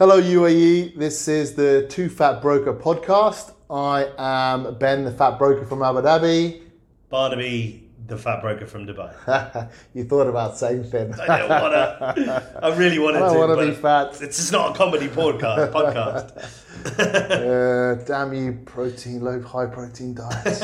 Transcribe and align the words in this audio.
Hello, 0.00 0.18
UAE. 0.18 0.96
This 0.96 1.28
is 1.28 1.54
the 1.54 1.86
Two 1.90 2.08
Fat 2.08 2.40
Broker 2.40 2.72
podcast. 2.72 3.52
I 3.68 4.08
am 4.16 4.78
Ben, 4.78 5.04
the 5.04 5.10
Fat 5.10 5.38
Broker 5.38 5.66
from 5.66 5.82
Abu 5.82 6.00
Dhabi. 6.00 6.62
Barnaby, 7.10 7.86
the 8.06 8.16
fat 8.16 8.40
broker 8.40 8.66
from 8.66 8.86
Dubai. 8.86 9.68
you 9.94 10.04
thought 10.04 10.26
about 10.26 10.56
saying 10.56 10.84
thin. 10.84 11.12
I 11.20 11.40
don't 11.40 11.50
wanna. 11.50 12.58
I 12.62 12.74
really 12.76 12.98
wanted 13.04 13.18
I 13.18 13.20
don't 13.26 13.34
to. 13.34 13.38
want 13.40 13.60
to 13.60 13.66
be 13.66 13.74
fat. 13.74 14.22
It's 14.22 14.38
just 14.38 14.52
not 14.52 14.70
a 14.74 14.78
comedy 14.78 15.08
podcast. 15.08 15.70
podcast. 16.86 16.98
Uh, 16.98 18.02
damn 18.06 18.32
you, 18.32 18.58
protein, 18.64 19.20
low, 19.20 19.42
high 19.42 19.66
protein 19.66 20.14
diets. 20.14 20.62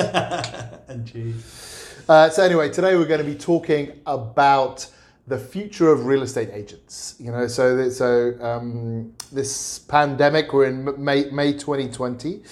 and 0.89 1.07
cheese. 1.07 1.95
Uh, 2.09 2.31
so 2.31 2.43
anyway, 2.43 2.71
today 2.71 2.97
we're 2.97 3.05
going 3.05 3.23
to 3.23 3.31
be 3.31 3.37
talking 3.37 4.01
about 4.07 4.87
the 5.29 5.39
future 5.39 5.91
of 5.91 6.07
real 6.07 6.23
estate 6.23 6.51
agents. 6.53 7.17
You 7.19 7.33
know, 7.33 7.47
so 7.49 7.89
so 7.91 8.37
um, 8.41 9.15
this 9.33 9.81
pandemic, 9.81 10.53
we're 10.53 10.67
in 10.67 11.03
May 11.03 11.31
May 11.31 11.53
2020. 11.53 12.43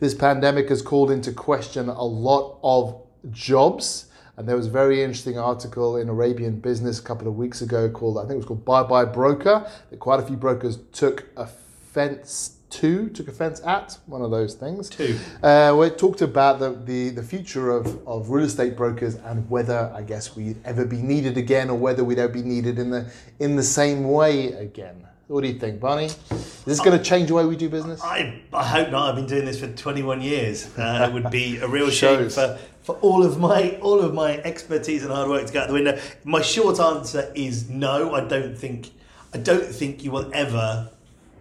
This 0.00 0.14
pandemic 0.14 0.68
has 0.70 0.82
called 0.82 1.10
into 1.10 1.32
question 1.32 1.88
a 1.88 2.04
lot 2.04 2.58
of 2.62 3.00
jobs. 3.30 4.06
And 4.38 4.48
there 4.48 4.56
was 4.56 4.66
a 4.66 4.70
very 4.70 5.02
interesting 5.02 5.38
article 5.38 5.98
in 5.98 6.08
Arabian 6.08 6.58
Business 6.58 6.98
a 6.98 7.02
couple 7.02 7.28
of 7.28 7.36
weeks 7.36 7.60
ago 7.60 7.90
called, 7.90 8.16
I 8.16 8.22
think 8.22 8.32
it 8.32 8.36
was 8.36 8.46
called 8.46 8.64
Bye 8.64 8.82
Bye 8.82 9.04
Broker, 9.04 9.70
that 9.90 9.98
quite 9.98 10.20
a 10.20 10.22
few 10.22 10.36
brokers 10.36 10.78
took 10.90 11.26
offense 11.36 12.56
to, 12.72 13.08
took 13.10 13.28
offense 13.28 13.60
at, 13.64 13.98
one 14.06 14.22
of 14.22 14.30
those 14.30 14.54
things. 14.54 14.88
Two. 14.88 15.18
Uh, 15.42 15.74
we 15.78 15.90
talked 15.90 16.22
about 16.22 16.58
the, 16.58 16.70
the, 16.70 17.10
the 17.10 17.22
future 17.22 17.70
of, 17.70 18.06
of 18.06 18.30
real 18.30 18.44
estate 18.44 18.76
brokers 18.76 19.14
and 19.16 19.48
whether, 19.48 19.92
I 19.94 20.02
guess, 20.02 20.34
we'd 20.34 20.56
ever 20.64 20.84
be 20.84 21.02
needed 21.02 21.36
again 21.36 21.70
or 21.70 21.76
whether 21.76 22.02
we'd 22.04 22.18
ever 22.18 22.32
be 22.32 22.42
needed 22.42 22.78
in 22.78 22.90
the, 22.90 23.10
in 23.38 23.56
the 23.56 23.62
same 23.62 24.04
way 24.04 24.52
again. 24.52 25.06
What 25.28 25.42
do 25.42 25.48
you 25.48 25.58
think, 25.58 25.80
Barney? 25.80 26.06
Is 26.06 26.64
this 26.66 26.80
going 26.80 26.98
to 26.98 27.02
change 27.02 27.28
the 27.28 27.34
way 27.34 27.46
we 27.46 27.56
do 27.56 27.70
business? 27.70 28.02
I, 28.02 28.42
I 28.52 28.64
hope 28.64 28.90
not. 28.90 29.08
I've 29.08 29.16
been 29.16 29.26
doing 29.26 29.46
this 29.46 29.60
for 29.60 29.68
21 29.68 30.20
years. 30.20 30.66
Uh, 30.76 31.08
it 31.08 31.14
would 31.14 31.30
be 31.30 31.56
a 31.56 31.66
real 31.66 31.88
shame 32.02 32.28
for, 32.28 32.58
for 32.82 32.96
all 32.96 33.24
of 33.24 33.38
my 33.38 33.78
all 33.80 34.00
of 34.00 34.12
my 34.12 34.38
expertise 34.38 35.04
and 35.04 35.12
hard 35.12 35.30
work 35.30 35.46
to 35.46 35.52
go 35.52 35.60
out 35.60 35.68
the 35.68 35.74
window. 35.74 35.98
My 36.24 36.42
short 36.42 36.78
answer 36.80 37.32
is 37.34 37.70
no. 37.70 38.14
I 38.14 38.24
don't 38.24 38.58
think 38.58 38.90
I 39.32 39.38
don't 39.38 39.64
think 39.64 40.04
you 40.04 40.10
will 40.10 40.30
ever 40.34 40.90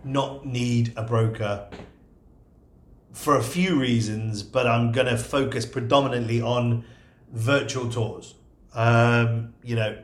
not 0.03 0.45
need 0.45 0.93
a 0.95 1.03
broker 1.03 1.67
for 3.13 3.35
a 3.37 3.43
few 3.43 3.79
reasons, 3.79 4.43
but 4.43 4.67
I'm 4.67 4.91
going 4.91 5.07
to 5.07 5.17
focus 5.17 5.65
predominantly 5.65 6.41
on 6.41 6.85
virtual 7.31 7.89
tours. 7.89 8.35
Um, 8.73 9.53
you 9.63 9.75
know, 9.75 9.97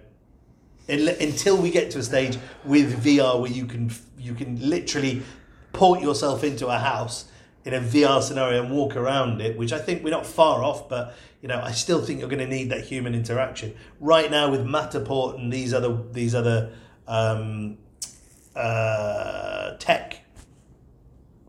un- 0.90 1.16
until 1.20 1.58
we 1.58 1.72
get 1.72 1.92
to 1.92 2.00
a 2.00 2.03
stage 2.03 2.38
with 2.66 3.03
VR 3.03 3.40
where 3.40 3.52
you 3.52 3.66
can 3.66 3.92
you 4.18 4.34
can 4.34 4.70
literally 4.70 5.22
port 5.73 6.02
yourself 6.02 6.44
into 6.44 6.68
a 6.68 6.78
house 6.78 7.25
in 7.64 7.73
a 7.73 7.80
VR 7.80 8.22
scenario 8.22 8.64
and 8.64 8.72
walk 8.72 8.95
around 8.95 9.42
it, 9.42 9.58
which 9.58 9.73
I 9.73 9.78
think 9.78 10.03
we're 10.03 10.09
not 10.09 10.25
far 10.25 10.64
off, 10.64 10.90
but 10.90 11.16
you 11.42 11.48
know, 11.48 11.62
I 11.62 11.72
still 11.72 12.02
think 12.02 12.20
you're 12.20 12.30
going 12.30 12.40
to 12.40 12.48
need 12.48 12.70
that 12.72 12.86
human 12.86 13.14
interaction. 13.14 13.75
Right 14.00 14.31
now 14.31 14.50
with 14.50 14.66
Matterport 14.66 15.36
and 15.36 15.52
these 15.52 15.73
other 15.73 15.98
these 16.12 16.34
other 16.34 16.73
um, 17.08 17.78
uh, 18.58 19.77
tech 19.77 20.22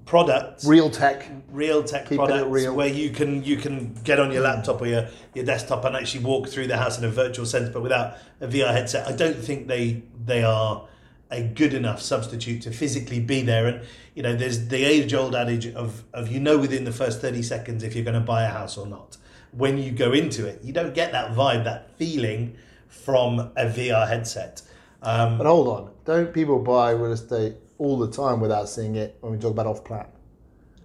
products, 0.04 0.64
Real 0.64 0.88
tech. 0.90 1.28
real 1.50 1.82
tech 1.84 2.04
Keeping 2.04 2.18
products 2.18 2.46
real. 2.48 2.74
where 2.74 2.88
you 2.88 3.10
can 3.10 3.42
you 3.44 3.56
can 3.58 3.92
get 4.04 4.18
on 4.18 4.32
your 4.32 4.42
laptop 4.42 4.80
or 4.80 4.86
your, 4.86 5.06
your 5.34 5.44
desktop 5.44 5.84
and 5.84 5.94
actually 5.96 6.24
walk 6.24 6.48
through 6.48 6.66
the 6.66 6.76
house 6.78 6.98
in 6.98 7.04
a 7.04 7.10
virtual 7.10 7.44
sense 7.44 7.68
but 7.68 7.82
without 7.82 8.16
a 8.40 8.46
VR 8.48 8.72
headset. 8.72 9.06
I 9.06 9.12
don't 9.12 9.36
think 9.36 9.66
they 9.68 10.02
they 10.24 10.42
are 10.42 10.86
a 11.30 11.42
good 11.42 11.74
enough 11.74 12.00
substitute 12.00 12.62
to 12.62 12.70
physically 12.70 13.20
be 13.20 13.42
there 13.42 13.66
and 13.66 13.86
you 14.14 14.22
know 14.22 14.34
there's 14.34 14.68
the 14.68 14.82
age 14.82 15.12
old 15.12 15.34
adage 15.34 15.66
of 15.66 16.04
of 16.14 16.28
you 16.32 16.40
know 16.40 16.56
within 16.56 16.84
the 16.84 16.92
first 16.92 17.20
30 17.20 17.42
seconds 17.42 17.82
if 17.82 17.94
you're 17.94 18.04
going 18.04 18.14
to 18.14 18.20
buy 18.20 18.44
a 18.44 18.48
house 18.50 18.78
or 18.78 18.86
not. 18.86 19.18
When 19.52 19.76
you 19.78 19.90
go 19.92 20.12
into 20.12 20.46
it, 20.46 20.62
you 20.64 20.72
don't 20.72 20.94
get 20.94 21.12
that 21.12 21.32
vibe, 21.32 21.64
that 21.64 21.90
feeling 21.98 22.56
from 22.88 23.38
a 23.56 23.66
VR 23.66 24.08
headset. 24.08 24.62
Um, 25.02 25.38
But 25.38 25.46
hold 25.46 25.68
on. 25.68 25.90
Don't 26.04 26.32
people 26.32 26.58
buy 26.58 26.90
real 26.90 27.12
estate 27.12 27.54
all 27.78 27.98
the 27.98 28.10
time 28.10 28.40
without 28.40 28.68
seeing 28.68 28.96
it 28.96 29.16
when 29.20 29.32
we 29.32 29.38
talk 29.38 29.52
about 29.52 29.66
off 29.66 29.84
plan? 29.84 30.06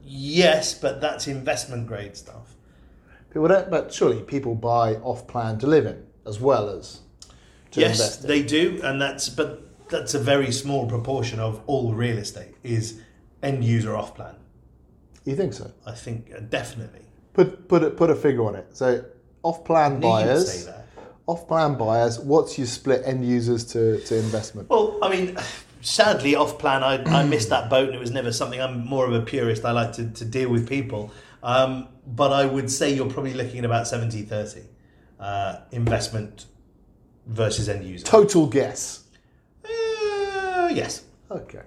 yes, 0.06 0.74
but 0.74 1.00
that's 1.00 1.28
investment 1.28 1.88
grade 1.88 2.16
stuff. 2.18 2.56
People 3.30 3.48
don't, 3.48 3.70
but 3.70 3.92
surely 3.94 4.22
people 4.22 4.54
buy 4.54 4.96
off 4.96 5.26
plan 5.28 5.58
to 5.60 5.68
live 5.68 5.86
in 5.86 6.06
as 6.28 6.40
well 6.40 6.70
as 6.70 7.00
to 7.72 7.80
yes, 7.80 8.18
they 8.18 8.44
do, 8.44 8.80
and 8.84 9.02
that's 9.02 9.30
but 9.30 9.62
that's 9.90 10.14
a 10.14 10.20
very 10.20 10.52
small 10.52 10.88
proportion 10.88 11.40
of 11.40 11.62
all 11.68 11.94
real 11.94 12.18
estate 12.18 12.54
is 12.64 13.00
end 13.42 13.64
user 13.64 13.96
off 13.96 14.14
plan. 14.14 14.36
You 15.26 15.36
think 15.36 15.54
so? 15.54 15.72
I 15.86 15.94
think 15.94 16.32
uh, 16.36 16.42
definitely. 16.42 17.06
Put 17.34 17.68
put 17.68 17.84
a, 17.84 17.90
put 17.90 18.10
a 18.10 18.16
figure 18.16 18.44
on 18.46 18.56
it. 18.56 18.68
So 18.74 19.06
off 19.42 19.64
plan 19.64 20.00
buyers, 20.00 20.68
say 21.28 21.36
that. 21.36 21.42
off 21.42 21.48
plan 21.48 21.76
buyers. 21.76 22.20
What's 22.20 22.58
your 22.58 22.68
split 22.68 23.02
end 23.06 23.28
users 23.28 23.66
to, 23.74 24.00
to 24.02 24.18
investment? 24.18 24.70
Well, 24.70 25.00
I 25.02 25.10
mean, 25.10 25.38
sadly, 25.82 26.36
off 26.36 26.60
plan, 26.60 26.84
I, 26.84 27.04
I 27.04 27.26
missed 27.26 27.50
that 27.50 27.70
boat, 27.70 27.88
and 27.88 27.96
it 27.96 28.00
was 28.00 28.12
never 28.12 28.32
something. 28.32 28.62
I'm 28.62 28.86
more 28.86 29.06
of 29.06 29.14
a 29.14 29.22
purist. 29.22 29.66
I 29.66 29.72
like 29.72 29.94
to, 29.94 30.10
to 30.10 30.26
deal 30.26 30.50
with 30.50 30.68
people, 30.70 31.12
um, 31.44 31.88
but 32.08 32.34
I 32.34 32.46
would 32.46 32.72
say 32.72 32.94
you're 32.94 33.10
probably 33.10 33.34
looking 33.34 33.60
at 33.60 33.66
about 33.66 33.86
70-30 33.86 34.64
uh, 35.20 35.58
investment 35.72 36.46
versus 37.28 37.70
end 37.70 37.86
user. 37.86 38.06
Total 38.06 38.48
guess. 38.48 39.04
Uh, 39.66 40.70
yes. 40.74 41.06
Okay. 41.32 41.62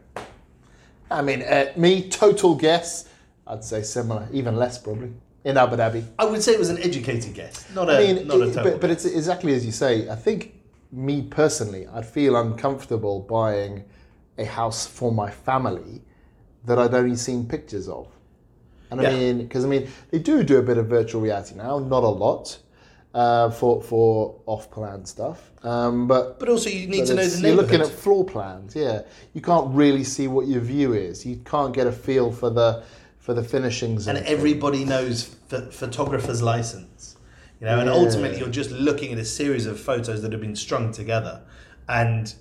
I 1.10 1.22
mean, 1.22 1.42
uh, 1.42 1.72
me 1.76 2.08
total 2.08 2.54
guess. 2.54 3.08
I'd 3.46 3.64
say 3.64 3.82
similar, 3.82 4.28
even 4.32 4.56
less 4.56 4.78
probably 4.78 5.12
in 5.46 5.56
Abu 5.56 5.76
Dhabi. 5.76 6.04
I 6.18 6.24
would 6.24 6.42
say 6.42 6.52
it 6.52 6.58
was 6.58 6.70
an 6.70 6.78
educated 6.78 7.32
guess, 7.32 7.72
not 7.72 7.88
a 7.88 7.92
I 7.92 7.98
mean, 8.00 8.26
not 8.26 8.40
a 8.40 8.46
total. 8.52 8.64
but, 8.64 8.80
but 8.80 8.90
it's 8.90 9.04
exactly 9.04 9.54
as 9.54 9.64
you 9.64 9.70
say. 9.70 10.08
I 10.08 10.16
think 10.16 10.54
me 10.90 11.22
personally, 11.22 11.86
I'd 11.86 12.04
feel 12.04 12.34
uncomfortable 12.36 13.20
buying 13.20 13.84
a 14.38 14.44
house 14.44 14.86
for 14.86 15.12
my 15.12 15.30
family 15.30 16.02
that 16.64 16.80
I'd 16.80 16.94
only 16.94 17.14
seen 17.14 17.46
pictures 17.46 17.88
of. 17.88 18.08
And 18.90 19.00
I 19.00 19.12
mean, 19.12 19.38
because 19.38 19.64
I 19.64 19.68
mean, 19.68 19.88
they 20.10 20.18
do 20.18 20.42
do 20.42 20.58
a 20.58 20.62
bit 20.62 20.78
of 20.78 20.88
virtual 20.88 21.20
reality 21.20 21.54
now, 21.54 21.78
not 21.78 22.02
a 22.02 22.08
lot 22.08 22.58
uh, 23.14 23.50
for 23.50 23.80
for 23.82 24.40
off-plan 24.46 25.04
stuff. 25.06 25.52
Um, 25.62 26.08
but 26.08 26.40
but 26.40 26.48
also, 26.48 26.70
you 26.70 26.88
need 26.88 27.06
to 27.06 27.14
know 27.14 27.26
the 27.26 27.46
you're 27.46 27.56
looking 27.56 27.80
at 27.80 27.88
floor 27.88 28.24
plans. 28.24 28.74
Yeah, 28.74 29.02
you 29.32 29.40
can't 29.40 29.72
really 29.72 30.04
see 30.04 30.26
what 30.26 30.48
your 30.48 30.60
view 30.60 30.92
is. 30.92 31.24
You 31.24 31.36
can't 31.44 31.72
get 31.72 31.86
a 31.86 31.92
feel 31.92 32.32
for 32.32 32.50
the 32.50 32.82
for 33.26 33.34
the 33.34 33.42
finishings. 33.42 34.06
and 34.06 34.16
and 34.16 34.26
everybody 34.28 34.84
knows 34.84 35.24
ph- 35.50 35.72
photographer's 35.72 36.42
license 36.42 37.16
you 37.60 37.66
know 37.66 37.80
and 37.80 37.88
Yeah. 37.88 38.02
ultimately 38.02 38.38
you're 38.38 38.48
just 38.62 38.70
looking 38.70 39.12
at 39.12 39.18
a 39.18 39.24
series 39.24 39.66
of 39.66 39.80
photos 39.80 40.22
that 40.22 40.30
have 40.30 40.40
been 40.40 40.54
strung 40.54 40.92
together 40.92 41.42
and 41.88 42.32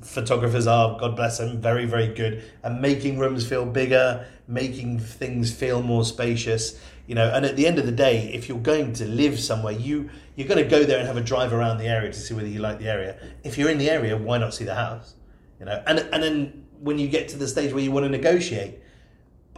photographers 0.00 0.66
are 0.66 0.98
god 0.98 1.14
bless 1.14 1.38
them 1.38 1.60
very 1.60 1.84
very 1.84 2.08
good 2.08 2.42
at 2.64 2.72
making 2.88 3.18
rooms 3.20 3.46
feel 3.46 3.64
bigger 3.64 4.26
making 4.48 4.98
things 4.98 5.52
feel 5.62 5.80
more 5.80 6.04
spacious 6.04 6.64
you 7.06 7.14
know 7.14 7.28
and 7.34 7.44
at 7.46 7.54
the 7.54 7.66
end 7.70 7.78
of 7.78 7.86
the 7.86 7.92
day 7.92 8.16
if 8.38 8.48
you're 8.48 8.66
going 8.74 8.92
to 8.92 9.04
live 9.22 9.38
somewhere 9.38 9.72
you 9.88 10.10
you're 10.34 10.48
going 10.48 10.62
to 10.66 10.70
go 10.76 10.82
there 10.82 10.98
and 10.98 11.06
have 11.06 11.16
a 11.24 11.26
drive 11.32 11.52
around 11.52 11.78
the 11.78 11.86
area 11.86 12.10
to 12.10 12.18
see 12.18 12.34
whether 12.34 12.48
you 12.48 12.58
like 12.58 12.78
the 12.80 12.88
area 12.88 13.16
if 13.44 13.56
you're 13.56 13.70
in 13.70 13.78
the 13.78 13.90
area 13.98 14.16
why 14.16 14.38
not 14.38 14.52
see 14.52 14.64
the 14.64 14.74
house 14.74 15.14
you 15.60 15.66
know 15.66 15.80
and 15.86 16.00
and 16.12 16.20
then 16.20 16.64
when 16.80 16.98
you 16.98 17.06
get 17.06 17.28
to 17.28 17.36
the 17.36 17.46
stage 17.46 17.72
where 17.72 17.84
you 17.84 17.92
want 17.92 18.04
to 18.04 18.10
negotiate 18.10 18.81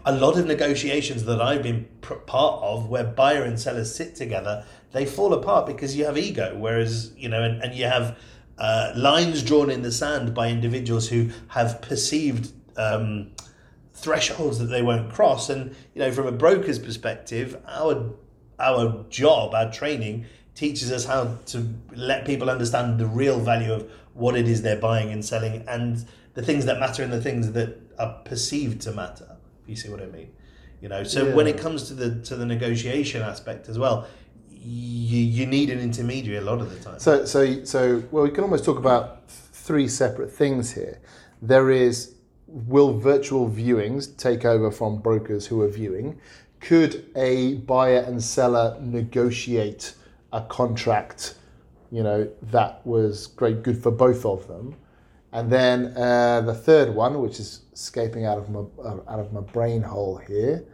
a 0.05 0.13
lot 0.13 0.39
of 0.39 0.47
negotiations 0.47 1.25
that 1.25 1.41
I've 1.41 1.63
been 1.63 1.89
pr- 2.01 2.15
part 2.15 2.63
of, 2.63 2.89
where 2.89 3.05
buyer 3.05 3.43
and 3.43 3.59
seller 3.59 3.85
sit 3.85 4.15
together, 4.15 4.65
they 4.93 5.07
fall 5.07 5.33
apart 5.33 5.67
because 5.67 5.97
you 5.97 6.05
have 6.05 6.19
ego. 6.19 6.57
Whereas 6.57 7.13
you 7.17 7.29
know, 7.29 7.43
and, 7.43 7.63
and 7.63 7.75
you 7.75 7.87
have 7.87 8.19
uh, 8.59 8.93
lines 8.97 9.43
drawn 9.43 9.71
in 9.71 9.83
the 9.83 9.93
sand 9.93 10.35
by 10.35 10.49
individuals 10.49 11.09
who 11.09 11.31
have 11.49 11.81
perceived 11.83 12.53
um, 12.77 13.31
thresholds 13.95 14.59
that 14.59 14.67
they 14.67 14.83
won't 14.83 15.13
cross. 15.13 15.49
And 15.49 15.75
you 15.95 16.01
know, 16.01 16.13
from 16.13 16.27
a 16.27 16.33
broker's 16.33 16.79
perspective, 16.79 17.61
our 17.67 18.13
our 18.59 19.05
job, 19.09 19.55
our 19.55 19.73
training 19.73 20.27
teaches 20.55 20.93
us 20.93 21.05
how 21.05 21.37
to 21.47 21.75
let 21.95 22.25
people 22.25 22.49
understand 22.49 23.01
the 23.01 23.07
real 23.07 23.41
value 23.41 23.73
of 23.73 23.91
what 24.13 24.37
it 24.37 24.47
is 24.47 24.63
they're 24.63 24.77
buying 24.77 25.11
and 25.11 25.25
selling, 25.25 25.65
and 25.67 26.05
the 26.35 26.43
things 26.43 26.67
that 26.67 26.79
matter 26.79 27.03
and 27.03 27.13
the 27.13 27.21
things 27.21 27.53
that 27.53 27.77
are 27.99 28.21
perceived 28.25 28.83
to 28.83 28.93
matter. 28.93 29.34
You 29.67 29.77
see 29.77 29.89
what 29.89 30.03
I 30.03 30.07
mean, 30.07 30.31
you 30.81 30.89
know. 30.89 31.05
So 31.05 31.35
when 31.35 31.47
it 31.47 31.59
comes 31.59 31.89
to 31.89 31.95
the 31.95 32.21
to 32.27 32.37
the 32.37 32.47
negotiation 32.47 33.23
aspect 33.23 33.69
as 33.69 33.79
well, 33.79 34.07
you 34.49 35.19
you 35.19 35.47
need 35.47 35.71
an 35.71 35.79
intermediary 35.79 36.39
a 36.39 36.41
lot 36.41 36.61
of 36.61 36.71
the 36.71 36.79
time. 36.85 36.99
So, 36.99 37.25
so, 37.25 37.65
so, 37.65 38.03
well, 38.11 38.25
we 38.25 38.31
can 38.31 38.45
almost 38.45 38.65
talk 38.65 38.79
about 38.79 39.29
three 39.29 39.89
separate 39.89 40.31
things 40.31 40.73
here. 40.73 41.01
There 41.43 41.71
is, 41.71 42.15
will 42.47 42.99
virtual 42.99 43.49
viewings 43.49 44.17
take 44.17 44.45
over 44.45 44.71
from 44.71 44.99
brokers 44.99 45.47
who 45.47 45.61
are 45.63 45.69
viewing? 45.69 46.21
Could 46.61 47.05
a 47.17 47.55
buyer 47.55 47.99
and 47.99 48.23
seller 48.23 48.79
negotiate 48.81 49.95
a 50.33 50.41
contract, 50.43 51.35
you 51.91 52.03
know, 52.03 52.29
that 52.43 52.87
was 52.87 53.27
great, 53.27 53.63
good 53.63 53.83
for 53.83 53.91
both 53.91 54.25
of 54.25 54.49
them? 54.49 54.77
And 55.35 55.51
then 55.51 55.93
uh, 55.97 56.43
the 56.43 56.55
third 56.55 56.95
one, 56.95 57.21
which 57.21 57.41
is 57.41 57.63
escaping 57.73 58.25
out 58.25 58.39
of 58.39 58.49
my 58.51 58.61
out 59.13 59.19
of 59.19 59.33
my 59.33 59.41
brain 59.41 59.83
hole 59.83 60.17
here, 60.17 60.65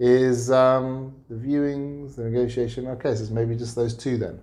is 0.00 0.50
um, 0.50 1.14
the 1.28 1.36
viewings, 1.36 2.16
the 2.16 2.24
negotiation. 2.24 2.88
Okay, 2.88 3.14
so 3.14 3.22
it's 3.22 3.30
maybe 3.30 3.54
just 3.54 3.76
those 3.76 3.94
two 3.94 4.18
then, 4.18 4.40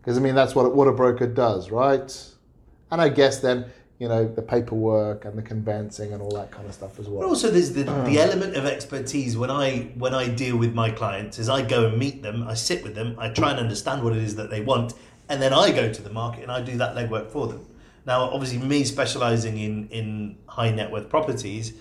because 0.00 0.16
I 0.16 0.20
mean 0.20 0.36
that's 0.36 0.54
what 0.54 0.72
what 0.72 0.86
a 0.86 0.92
broker 0.92 1.26
does, 1.26 1.72
right? 1.72 2.16
And 2.92 3.00
I 3.00 3.08
guess 3.08 3.40
then 3.40 3.66
you 3.98 4.06
know 4.06 4.28
the 4.28 4.40
paperwork 4.40 5.24
and 5.24 5.36
the 5.36 5.42
conveyancing 5.42 6.12
and 6.12 6.22
all 6.22 6.30
that 6.36 6.52
kind 6.52 6.68
of 6.68 6.72
stuff 6.72 7.00
as 7.00 7.08
well. 7.08 7.22
But 7.22 7.28
also, 7.28 7.50
there's 7.50 7.72
the, 7.72 7.82
the 7.82 8.20
element 8.20 8.54
of 8.54 8.66
expertise 8.66 9.36
when 9.36 9.50
I 9.50 9.90
when 9.96 10.14
I 10.14 10.28
deal 10.28 10.56
with 10.56 10.74
my 10.74 10.92
clients 10.92 11.40
is 11.40 11.48
I 11.48 11.62
go 11.62 11.88
and 11.88 11.98
meet 11.98 12.22
them, 12.22 12.46
I 12.46 12.54
sit 12.54 12.84
with 12.84 12.94
them, 12.94 13.16
I 13.18 13.30
try 13.30 13.50
and 13.50 13.58
understand 13.58 14.04
what 14.04 14.12
it 14.12 14.22
is 14.22 14.36
that 14.36 14.48
they 14.48 14.60
want, 14.60 14.94
and 15.28 15.42
then 15.42 15.52
I 15.52 15.72
go 15.72 15.92
to 15.92 16.02
the 16.02 16.10
market 16.10 16.44
and 16.44 16.52
I 16.52 16.60
do 16.60 16.76
that 16.78 16.94
legwork 16.94 17.32
for 17.32 17.48
them. 17.48 17.66
Now, 18.10 18.22
obviously, 18.22 18.58
me 18.58 18.82
specialising 18.82 19.56
in 19.56 19.86
in 19.90 20.36
high 20.48 20.72
net 20.72 20.90
worth 20.90 21.08
properties, 21.08 21.74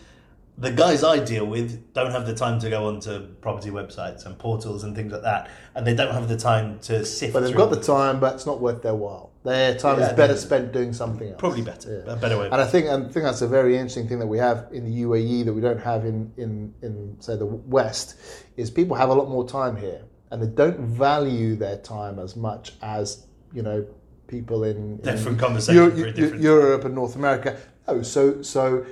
the 0.59 0.69
guys 0.69 1.03
I 1.03 1.17
deal 1.17 1.47
with 1.47 1.91
don't 1.95 2.11
have 2.11 2.27
the 2.27 2.35
time 2.35 2.59
to 2.59 2.69
go 2.69 2.85
onto 2.87 3.25
property 3.41 3.71
websites 3.71 4.27
and 4.27 4.37
portals 4.37 4.83
and 4.83 4.95
things 4.95 5.11
like 5.11 5.23
that, 5.23 5.49
and 5.73 5.87
they 5.87 5.95
don't 5.95 6.13
have 6.13 6.27
the 6.29 6.37
time 6.37 6.77
to 6.81 7.03
sift. 7.03 7.33
But 7.33 7.39
they've 7.39 7.55
got 7.55 7.71
the 7.71 7.81
time, 7.81 8.19
but 8.19 8.35
it's 8.35 8.45
not 8.45 8.61
worth 8.61 8.83
their 8.83 8.93
while. 8.93 9.31
Their 9.43 9.75
time 9.75 9.97
Yeah, 9.99 10.09
is 10.11 10.13
better 10.13 10.37
spent 10.37 10.71
doing 10.71 10.93
something 10.93 11.29
else. 11.29 11.39
probably 11.39 11.63
better, 11.63 12.03
Yeah. 12.05 12.13
a 12.13 12.15
better 12.15 12.37
way. 12.37 12.45
And 12.45 12.61
I 12.61 12.67
think 12.67 12.85
and 12.85 13.07
I 13.07 13.09
think 13.09 13.23
that's 13.25 13.41
a 13.41 13.47
very 13.47 13.73
interesting 13.73 14.07
thing 14.07 14.19
that 14.19 14.27
we 14.27 14.37
have 14.37 14.67
in 14.71 14.85
the 14.85 15.01
UAE 15.01 15.45
that 15.45 15.53
we 15.53 15.61
don't 15.61 15.81
have 15.81 16.05
in, 16.05 16.31
in, 16.37 16.75
in 16.83 17.15
say 17.21 17.37
the 17.37 17.47
West 17.47 18.17
is 18.55 18.69
people 18.69 18.95
have 18.95 19.09
a 19.09 19.15
lot 19.15 19.29
more 19.29 19.47
time 19.47 19.77
here 19.77 20.01
and 20.29 20.43
they 20.43 20.51
don't 20.63 20.79
value 20.81 21.55
their 21.55 21.77
time 21.77 22.19
as 22.19 22.35
much 22.35 22.73
as 22.83 23.25
you 23.51 23.63
know 23.63 23.83
people 24.29 24.63
in, 24.63 24.77
in 24.77 24.97
Different 25.03 25.37
conversation, 25.39 25.83
Eu- 25.83 25.89
very 25.91 26.11
different. 26.13 26.41
Europe 26.43 26.85
and 26.85 26.95
North 26.95 27.15
America. 27.17 27.57
Oh, 27.87 28.01
so 28.01 28.41
so 28.41 28.85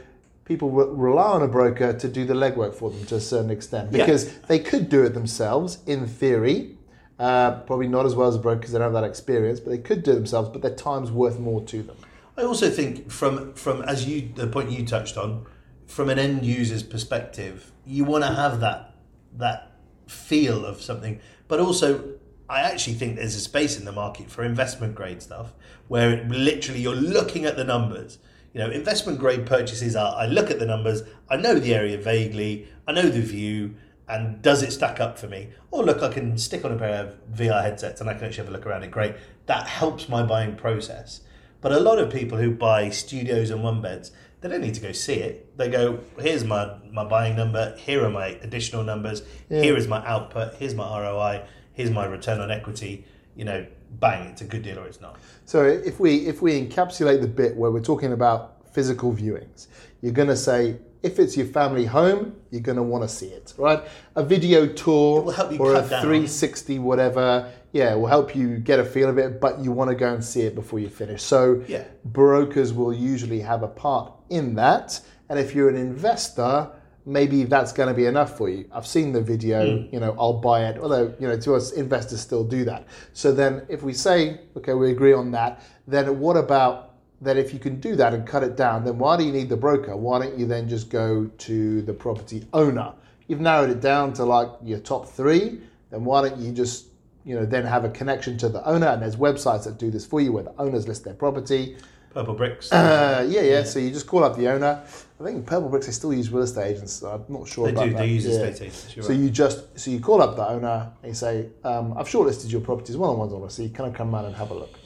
people 0.44 0.70
re- 0.72 0.88
rely 0.92 1.32
on 1.38 1.42
a 1.44 1.48
broker 1.48 1.94
to 1.94 2.08
do 2.10 2.26
the 2.26 2.34
legwork 2.34 2.74
for 2.76 2.90
them 2.90 3.06
to 3.06 3.16
a 3.16 3.22
certain 3.22 3.50
extent 3.52 3.92
Yeah. 3.92 4.06
because 4.06 4.24
they 4.50 4.60
could 4.60 4.90
do 4.90 5.04
it 5.06 5.14
themselves 5.14 5.80
in 5.86 6.08
theory. 6.08 6.74
Uh, 7.20 7.52
probably 7.62 7.88
not 7.88 8.06
as 8.06 8.14
well 8.16 8.28
as 8.28 8.36
a 8.36 8.40
broker 8.40 8.60
because 8.60 8.74
they 8.74 8.78
don't 8.80 8.94
have 8.94 9.02
that 9.02 9.08
experience, 9.10 9.60
but 9.60 9.70
they 9.72 9.78
could 9.90 10.04
do 10.04 10.12
it 10.12 10.16
themselves. 10.16 10.50
But 10.50 10.62
their 10.62 10.76
time's 10.76 11.12
worth 11.12 11.40
more 11.40 11.62
to 11.64 11.82
them. 11.82 11.96
I 12.38 12.44
also 12.44 12.70
think 12.70 13.10
from 13.10 13.54
from 13.54 13.82
as 13.84 14.06
you 14.06 14.30
the 14.36 14.48
point 14.48 14.70
you 14.72 14.86
touched 14.86 15.18
on, 15.18 15.46
from 15.88 16.10
an 16.10 16.20
end 16.20 16.46
user's 16.46 16.84
perspective, 16.84 17.72
you 17.86 18.04
want 18.04 18.24
to 18.24 18.32
have 18.34 18.60
that 18.60 18.94
that 19.38 19.72
feel 20.08 20.64
of 20.66 20.82
something, 20.82 21.20
but 21.48 21.60
also 21.60 22.04
I 22.50 22.62
actually 22.62 22.94
think 22.94 23.16
there's 23.16 23.36
a 23.36 23.42
space 23.42 23.78
in 23.78 23.86
the 23.86 23.92
market 23.92 24.30
for 24.32 24.44
investment 24.44 24.96
grade 24.96 25.22
stuff 25.22 25.54
where 25.88 26.12
it, 26.12 26.28
literally 26.30 26.82
you're 26.82 26.96
looking 26.96 27.46
at 27.46 27.58
the 27.58 27.64
numbers. 27.64 28.20
You 28.54 28.62
know, 28.62 28.70
investment 28.72 29.20
grade 29.20 29.46
purchases 29.46 29.96
are 29.96 30.16
I 30.16 30.26
look 30.26 30.50
at 30.50 30.60
the 30.60 30.66
numbers, 30.66 31.04
I 31.30 31.36
know 31.38 31.56
the 31.56 31.76
area 31.76 31.98
vaguely, 31.98 32.68
I 32.88 32.94
know 32.94 33.10
the 33.10 33.22
view, 33.22 33.76
and 34.08 34.42
does 34.42 34.64
it 34.64 34.72
stack 34.72 35.00
up 35.02 35.20
for 35.20 35.28
me? 35.28 35.50
Or 35.72 35.84
look, 35.84 36.02
I 36.02 36.12
can 36.12 36.38
stick 36.38 36.64
on 36.64 36.72
a 36.72 36.78
pair 36.78 37.04
of 37.06 37.16
VR 37.36 37.62
headsets 37.62 38.00
and 38.00 38.10
I 38.10 38.14
can 38.14 38.24
actually 38.26 38.46
have 38.46 38.50
a 38.54 38.56
look 38.58 38.66
around 38.66 38.84
it. 38.84 38.92
Great. 38.92 39.16
That 39.48 39.68
helps 39.68 40.08
my 40.08 40.24
buying 40.24 40.56
process. 40.56 41.22
But 41.60 41.74
a 41.74 41.80
lot 41.80 42.00
of 42.00 42.12
people 42.12 42.38
who 42.38 42.52
buy 42.52 42.90
studios 42.90 43.50
and 43.50 43.62
one 43.64 43.82
beds, 43.82 44.12
they 44.40 44.48
don't 44.48 44.62
need 44.62 44.76
to 44.76 44.82
go 44.82 44.92
see 44.94 45.16
it. 45.16 45.58
They 45.58 45.68
go, 45.70 46.00
here's 46.20 46.44
my, 46.46 46.78
my 46.92 47.04
buying 47.04 47.36
number, 47.36 47.76
here 47.78 48.06
are 48.06 48.10
my 48.10 48.28
additional 48.42 48.84
numbers, 48.84 49.24
Yeah. 49.50 49.62
here 49.62 49.76
is 49.76 49.88
my 49.88 50.06
output, 50.06 50.56
here's 50.56 50.76
my 50.76 50.88
ROI, 51.02 51.44
here's 51.78 51.92
my 51.92 52.06
return 52.06 52.42
on 52.42 52.52
equity. 52.52 53.06
You 53.36 53.46
know, 53.46 53.66
bang, 54.00 54.30
it's 54.30 54.42
a 54.42 54.46
good 54.46 54.64
deal 54.64 54.80
or 54.80 54.88
it's 54.88 55.00
not. 55.00 55.18
So 55.46 55.64
if 55.64 56.00
we 56.00 56.26
if 56.28 56.42
we 56.42 56.60
encapsulate 56.60 57.22
the 57.22 57.28
bit 57.28 57.56
where 57.56 57.72
we're 57.72 57.80
talking 57.94 58.12
about 58.12 58.68
physical 58.74 59.14
viewings, 59.14 59.68
you're 60.02 60.12
going 60.12 60.28
to 60.28 60.36
say 60.36 60.78
if 61.04 61.20
it's 61.20 61.38
your 61.38 61.46
family 61.46 61.86
home, 61.86 62.36
you're 62.50 62.62
going 62.62 62.76
to 62.78 62.84
want 62.84 63.04
to 63.04 63.08
see 63.08 63.28
it, 63.28 63.54
right? 63.58 63.82
A 64.16 64.24
video 64.24 64.66
tour 64.66 65.20
It 65.20 65.26
will 65.26 65.32
help 65.32 65.52
you 65.52 65.60
or 65.60 65.76
a 65.76 65.82
cut 65.82 65.90
down. 65.92 66.02
360 66.02 66.80
whatever, 66.80 67.52
yeah, 67.72 67.94
will 67.94 68.08
help 68.08 68.36
you 68.36 68.58
get 68.58 68.80
a 68.80 68.84
feel 68.86 69.08
of 69.08 69.20
it, 69.20 69.40
but 69.40 69.60
you 69.60 69.72
want 69.72 69.92
to 69.92 69.96
go 69.96 70.12
and 70.12 70.24
see 70.24 70.42
it 70.42 70.56
before 70.56 70.80
you 70.80 70.90
finish. 70.90 71.22
So 71.22 71.64
Yeah. 71.68 71.84
brokers 72.04 72.74
will 72.74 72.94
usually 72.94 73.42
have 73.42 73.62
a 73.62 73.68
part 73.68 74.12
in 74.30 74.56
that, 74.56 75.00
and 75.30 75.38
if 75.38 75.54
you're 75.54 75.70
an 75.70 75.76
investor, 75.78 76.70
maybe 77.08 77.46
that's 77.46 77.72
going 77.72 77.88
to 77.88 77.96
be 77.96 78.06
enough 78.06 78.38
for 78.38 78.50
you. 78.50 78.66
I've 78.72 78.86
seen 78.86 79.14
the 79.14 79.22
video, 79.22 79.80
Hmm. 79.80 79.94
you 79.94 80.00
know, 80.02 80.14
I'll 80.20 80.42
buy 80.42 80.66
it. 80.66 80.78
Although, 80.78 81.14
you 81.20 81.28
know, 81.28 81.40
to 81.40 81.56
us 81.56 81.72
investors 81.72 82.20
still 82.20 82.44
do 82.44 82.66
that. 82.66 82.86
So 83.14 83.32
then 83.32 83.64
if 83.70 83.82
we 83.82 83.94
say, 83.94 84.42
okay, 84.58 84.74
we 84.74 84.92
agree 84.92 85.14
on 85.14 85.32
that, 85.32 85.64
then 85.88 86.20
what 86.20 86.36
about 86.36 86.96
that 87.22 87.38
if 87.38 87.54
you 87.54 87.60
can 87.60 87.80
do 87.80 87.96
that 87.96 88.14
and 88.14 88.28
cut 88.28 88.44
it 88.44 88.58
down, 88.58 88.84
then 88.84 88.98
why 88.98 89.16
do 89.18 89.24
you 89.24 89.32
need 89.32 89.48
the 89.48 89.58
broker? 89.58 89.96
Why 89.96 90.20
don't 90.20 90.38
you 90.38 90.46
then 90.46 90.68
just 90.68 90.90
go 90.90 91.32
to 91.38 91.82
the 91.82 91.94
property 91.94 92.46
owner? 92.54 92.94
You've 93.28 93.42
narrowed 93.42 93.70
it 93.70 93.80
down 93.82 94.14
to 94.14 94.26
like 94.26 94.50
your 94.62 94.80
top 94.80 95.08
three, 95.08 95.62
then 95.90 96.04
why 96.04 96.28
don't 96.28 96.38
you 96.38 96.52
just 96.52 96.88
you 97.24 97.36
know, 97.36 97.46
then 97.46 97.66
have 97.66 97.84
a 97.84 97.90
connection 97.90 98.38
to 98.38 98.48
the 98.48 98.66
owner, 98.66 98.88
and 98.88 99.02
there's 99.02 99.18
websites 99.18 99.66
that 99.66 99.78
do 99.78 99.92
this 99.92 100.06
for 100.06 100.22
you, 100.22 100.32
where 100.32 100.44
the 100.44 100.54
owners 100.58 100.88
list 100.88 101.04
their 101.04 101.14
property. 101.14 101.76
Purple 102.14 102.34
bricks. 102.34 102.72
Uh, 102.72 103.26
yeah, 103.30 103.42
yeah. 103.42 103.64
So 103.64 103.80
you 103.80 103.92
just 103.92 104.08
call 104.08 104.24
up 104.24 104.36
the 104.38 104.48
owner. 104.52 104.84
I 105.20 105.24
think 105.24 105.46
Purple 105.46 105.70
Bricks 105.70 105.86
they 105.88 105.92
still 105.92 106.14
use 106.14 106.32
real 106.32 106.44
estate 106.44 106.76
agents. 106.76 107.02
I'm 107.04 107.26
not 107.30 107.48
sure 107.48 107.66
they 107.66 107.72
about 107.74 107.86
do, 107.86 107.92
that. 107.92 107.98
they 108.00 108.08
use 108.08 108.26
Yeah. 108.26 108.32
estate 108.34 108.62
agents. 108.68 108.96
You're 108.96 109.04
So 109.04 109.10
right. 109.10 109.20
you 109.20 109.30
just 109.30 109.80
so 109.80 109.92
you 109.92 110.00
call 110.00 110.22
up 110.22 110.36
the 110.36 110.48
owner 110.48 110.92
and 111.04 111.10
you 111.12 111.16
say, 111.16 111.48
um, 111.64 111.94
"I've 111.98 112.08
shortlisted 112.08 112.52
your 112.52 112.62
properties 112.62 112.98
one 112.98 113.10
on 113.10 113.18
ones 113.18 113.34
on 113.34 113.48
see. 113.50 113.70
Can 113.70 113.86
I 113.86 113.90
come 113.92 114.14
around 114.14 114.26
and 114.26 114.36
have 114.36 114.52
a 114.52 114.54
look?" 114.54 114.74
So 114.74 114.80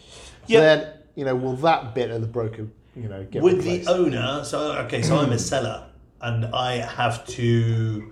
Yeah. 0.47 0.59
Then 0.62 0.88
you 1.15 1.25
know, 1.25 1.35
will 1.35 1.56
that 1.57 1.94
bit 1.94 2.09
of 2.09 2.21
the 2.21 2.27
broker, 2.27 2.68
you 2.95 3.07
know, 3.09 3.23
get 3.29 3.44
with 3.44 3.63
the 3.63 3.85
owner 3.88 4.44
so 4.45 4.73
okay 4.73 5.01
so 5.01 5.18
i'm 5.18 5.31
a 5.31 5.38
seller 5.51 5.85
and 6.21 6.45
i 6.56 6.73
have 6.75 7.25
to 7.25 8.12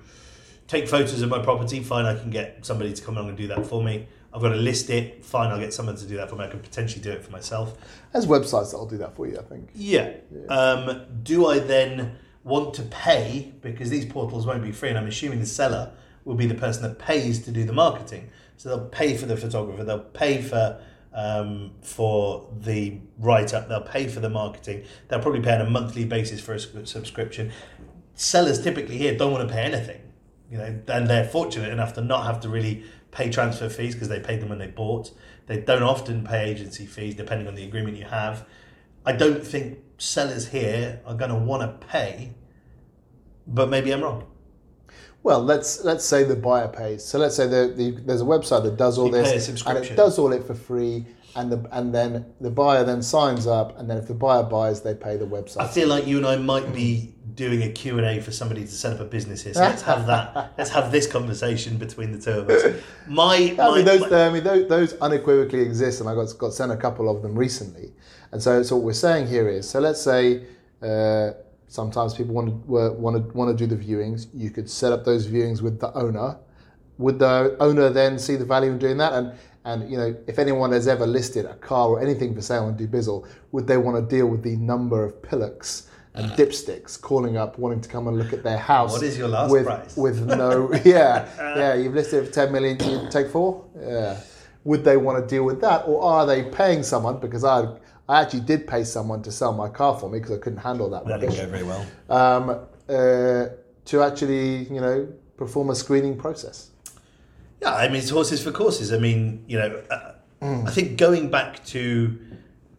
take 0.68 0.88
photos 0.88 1.22
of 1.22 1.30
my 1.30 1.40
property 1.40 1.82
fine 1.82 2.06
i 2.06 2.14
can 2.18 2.30
get 2.30 2.66
somebody 2.66 2.94
to 2.94 3.02
come 3.02 3.16
along 3.18 3.30
and 3.30 3.38
do 3.38 3.48
that 3.48 3.66
for 3.66 3.82
me 3.84 4.06
i've 4.34 4.42
got 4.42 4.50
to 4.50 4.56
list 4.56 4.90
it. 4.90 5.24
Fine 5.24 5.52
i'll 5.52 5.60
get 5.60 5.74
someone 5.74 5.96
to 5.96 6.06
do 6.06 6.18
that 6.18 6.30
for 6.30 6.36
me. 6.36 6.46
I 6.46 6.48
can 6.48 6.60
potentially 6.60 7.02
do 7.02 7.12
it 7.12 7.24
for 7.24 7.32
myself. 7.32 7.78
There's 8.12 8.26
websites 8.26 8.72
that'll 8.72 8.88
do 8.88 8.98
that 8.98 9.16
for 9.16 9.28
you. 9.28 9.38
I 9.38 9.44
think. 9.44 9.70
yeah, 9.76 10.14
Um, 10.50 11.06
do 11.24 11.48
i 11.48 11.60
then 11.60 12.18
want 12.44 12.74
to 12.76 12.84
pay? 12.84 13.54
Because 13.62 13.90
these 13.90 14.06
portals 14.06 14.46
won't 14.46 14.64
be 14.64 14.72
free 14.72 14.90
and 14.90 14.98
i'm 14.98 15.08
assuming 15.08 15.40
the 15.40 15.46
seller 15.46 15.92
will 16.26 16.36
be 16.36 16.46
the 16.46 16.56
person 16.56 16.84
that 16.84 17.00
pays 17.00 17.44
to 17.46 17.52
do 17.52 17.64
the 17.64 17.74
marketing. 17.74 18.30
So 18.58 18.70
they'll 18.70 18.90
pay 18.90 19.16
for 19.18 19.26
the 19.26 19.38
photographer 19.38 19.84
they'll 19.84 20.00
pay 20.00 20.42
for 20.42 20.82
um, 21.12 21.72
for 21.82 22.48
the 22.60 23.00
write 23.18 23.54
up 23.54 23.68
they'll 23.68 23.82
pay 23.82 24.08
for 24.08 24.20
the 24.20 24.30
marketing. 24.30 24.86
They'll 25.08 25.22
probably 25.22 25.42
pay 25.42 25.56
on 25.56 25.62
a 25.62 25.70
monthly 25.70 26.06
basis 26.06 26.40
for 26.40 26.54
a 26.54 26.60
subscription. 26.86 27.52
Sellers 28.14 28.62
typically 28.62 28.98
here 28.98 29.18
don't 29.18 29.32
want 29.32 29.48
to 29.48 29.54
pay 29.54 29.62
anything 29.64 30.02
you 30.52 30.58
know 30.58 30.82
and 30.88 31.08
they're 31.08 31.26
fortunate 31.26 31.72
enough 31.72 31.94
to 31.94 32.02
not 32.02 32.26
have 32.26 32.40
to 32.42 32.50
really 32.50 32.84
pay 33.12 33.30
transfer 33.30 33.70
fees 33.70 33.96
because 33.96 34.10
they 34.10 34.20
paid 34.20 34.42
them 34.42 34.50
when 34.50 34.60
they 34.60 34.68
bought. 34.68 35.12
They 35.48 35.62
don't 35.62 35.84
often 35.84 36.24
pay 36.24 36.50
agency 36.50 36.86
fees 36.86 37.16
depending 37.16 37.48
on 37.48 37.56
the 37.56 37.64
agreement 37.64 37.98
you 37.98 38.06
have. 38.06 38.46
I 39.06 39.14
don't 39.14 39.46
think 39.46 39.80
sellers 39.98 40.48
here 40.48 41.02
are 41.06 41.16
going 41.16 41.32
to 41.32 41.36
want 41.36 41.62
to 41.64 41.88
pay 41.88 42.34
but 43.50 43.70
maybe 43.70 43.92
i'm 43.92 44.02
wrong. 44.02 44.26
Well, 45.22 45.44
let's 45.44 45.84
let's 45.84 46.06
say 46.06 46.24
the 46.24 46.36
buyer 46.36 46.70
pays. 46.70 47.04
So 47.04 47.20
let's 47.20 47.36
say 47.36 47.46
the, 47.46 47.74
the, 47.76 47.92
there's 47.92 48.22
a 48.22 48.26
website 48.26 48.64
that 48.64 48.78
does 48.78 48.98
all 48.98 49.08
You 49.08 49.12
pay 49.12 49.20
a 49.20 49.24
this, 49.34 49.66
and 49.66 49.78
it 49.78 49.96
does 49.98 50.18
all 50.18 50.32
it 50.32 50.46
for 50.46 50.54
free, 50.54 51.06
and 51.36 51.52
the 51.52 51.68
and 51.72 51.94
then 51.94 52.26
the 52.42 52.50
buyer 52.50 52.84
then 52.84 53.02
signs 53.02 53.48
up, 53.48 53.78
and 53.78 53.90
then 53.90 53.98
if 53.98 54.08
the 54.08 54.14
buyer 54.14 54.44
buys, 54.44 54.82
they 54.82 54.94
pay 54.94 55.18
the 55.18 55.26
website. 55.28 55.62
i 55.62 55.68
feel 55.68 55.88
like 55.88 56.06
you 56.08 56.18
and 56.18 56.26
i 56.26 56.36
might 56.36 56.74
be 56.74 57.14
doing 57.36 57.62
a 57.64 57.70
q&a 57.72 58.20
for 58.20 58.32
somebody 58.32 58.62
to 58.62 58.72
set 58.72 58.92
up 58.94 59.00
a 59.00 59.06
business 59.06 59.44
here 59.44 59.54
so 59.54 59.62
let's 59.62 59.82
have 59.84 60.06
that 60.08 60.52
let's 60.58 60.70
have 60.72 60.92
this 60.92 61.08
conversation 61.08 61.78
between 61.78 62.12
the 62.12 62.20
two 62.20 62.32
of 62.32 62.50
us 62.50 62.82
my, 63.08 63.56
I 63.58 63.70
my, 63.70 63.76
mean, 63.78 63.86
those, 63.86 64.02
my- 64.12 64.26
I 64.28 64.30
mean, 64.30 64.44
those, 64.44 64.68
those 64.68 64.94
unequivocally 65.00 65.62
exist, 65.62 66.02
and 66.02 66.10
I 66.10 66.16
got 66.16 66.28
got 66.38 66.54
sent 66.54 66.72
a 66.72 66.78
couple 66.78 67.10
of 67.10 67.22
them 67.22 67.36
recently. 67.38 67.94
And 68.32 68.42
so, 68.42 68.62
so 68.64 68.76
what 68.76 68.86
we're 68.86 68.94
saying 68.94 69.28
here 69.28 69.48
is, 69.50 69.68
so 69.70 69.80
let's 69.80 70.02
say 70.02 70.44
uh, 70.84 71.32
sometimes 71.68 72.14
people 72.14 72.34
want 72.34 72.50
to 72.50 72.54
want 72.94 73.16
to 73.18 73.38
want 73.38 73.58
to 73.58 73.68
do 73.68 73.74
the 73.74 73.82
viewings. 73.82 74.28
You 74.34 74.50
could 74.52 74.70
set 74.70 74.92
up 74.92 75.06
those 75.06 75.28
viewings 75.28 75.62
with 75.62 75.80
the 75.80 75.92
owner. 75.94 76.38
Would 76.98 77.20
the 77.20 77.56
owner 77.60 77.90
then 77.90 78.20
see 78.20 78.36
the 78.36 78.46
value 78.46 78.72
in 78.72 78.78
doing 78.78 78.98
that? 78.98 79.14
And 79.14 79.34
and 79.70 79.90
you 79.90 79.98
know, 79.98 80.16
if 80.28 80.40
anyone 80.40 80.72
has 80.72 80.88
ever 80.88 81.06
listed 81.06 81.46
a 81.46 81.56
car 81.56 81.90
or 81.90 82.02
anything 82.02 82.34
for 82.34 82.42
sale 82.42 82.66
on 82.66 82.78
Dubizzle, 82.78 83.28
would 83.52 83.68
they 83.68 83.78
want 83.78 83.98
to 83.98 84.16
deal 84.16 84.28
with 84.28 84.42
the 84.42 84.56
number 84.56 85.04
of 85.04 85.22
pillocks 85.22 85.88
and 86.16 86.32
dipsticks 86.32 87.00
calling 87.00 87.38
up, 87.38 87.60
wanting 87.60 87.80
to 87.82 87.88
come 87.88 88.08
and 88.08 88.18
look 88.18 88.34
at 88.34 88.44
their 88.44 88.58
house? 88.58 88.94
What 88.94 89.04
is 89.04 89.18
your 89.18 89.28
last 89.28 89.52
with, 89.52 89.66
price? 89.66 89.96
With 89.96 90.26
no, 90.44 90.74
yeah, 90.84 91.30
yeah. 91.58 91.74
You've 91.76 91.94
listed 91.94 92.24
it 92.24 92.28
for 92.28 92.34
ten 92.34 92.52
million. 92.52 92.80
You 92.80 93.08
take 93.12 93.30
four. 93.30 93.66
Yeah. 93.80 94.20
Would 94.64 94.84
they 94.84 94.98
want 94.98 95.22
to 95.22 95.28
deal 95.36 95.46
with 95.46 95.62
that, 95.62 95.84
or 95.88 96.02
are 96.04 96.26
they 96.26 96.44
paying 96.44 96.84
someone? 96.84 97.20
Because 97.20 97.44
I, 97.44 97.76
I 98.10 98.22
actually 98.22 98.42
did 98.42 98.68
pay 98.68 98.84
someone 98.84 99.22
to 99.22 99.32
sell 99.32 99.54
my 99.54 99.70
car 99.70 99.98
for 99.98 100.10
me 100.10 100.20
because 100.20 100.38
I 100.38 100.42
couldn't 100.42 100.60
handle 100.60 100.90
that 100.90 101.06
that 101.06 101.22
didn't 101.22 101.36
go 101.36 101.48
very 101.48 101.64
well 101.64 101.86
Um, 102.10 102.50
uh, 102.90 103.46
to 103.86 104.04
actually, 104.04 104.64
you 104.64 104.82
know, 104.82 105.08
perform 105.38 105.70
a 105.70 105.76
screening 105.76 106.18
process. 106.18 106.72
Yeah, 107.62 107.74
I 107.74 107.88
mean, 107.88 107.98
it's 107.98 108.10
horses 108.10 108.42
for 108.44 108.52
courses. 108.52 108.94
I 108.94 108.98
mean, 108.98 109.44
you 109.48 109.58
know, 109.58 109.82
uh, 109.90 110.14
Mm. 110.42 110.68
I 110.68 110.72
think 110.72 110.98
going 110.98 111.30
back 111.30 111.66
to 111.66 112.18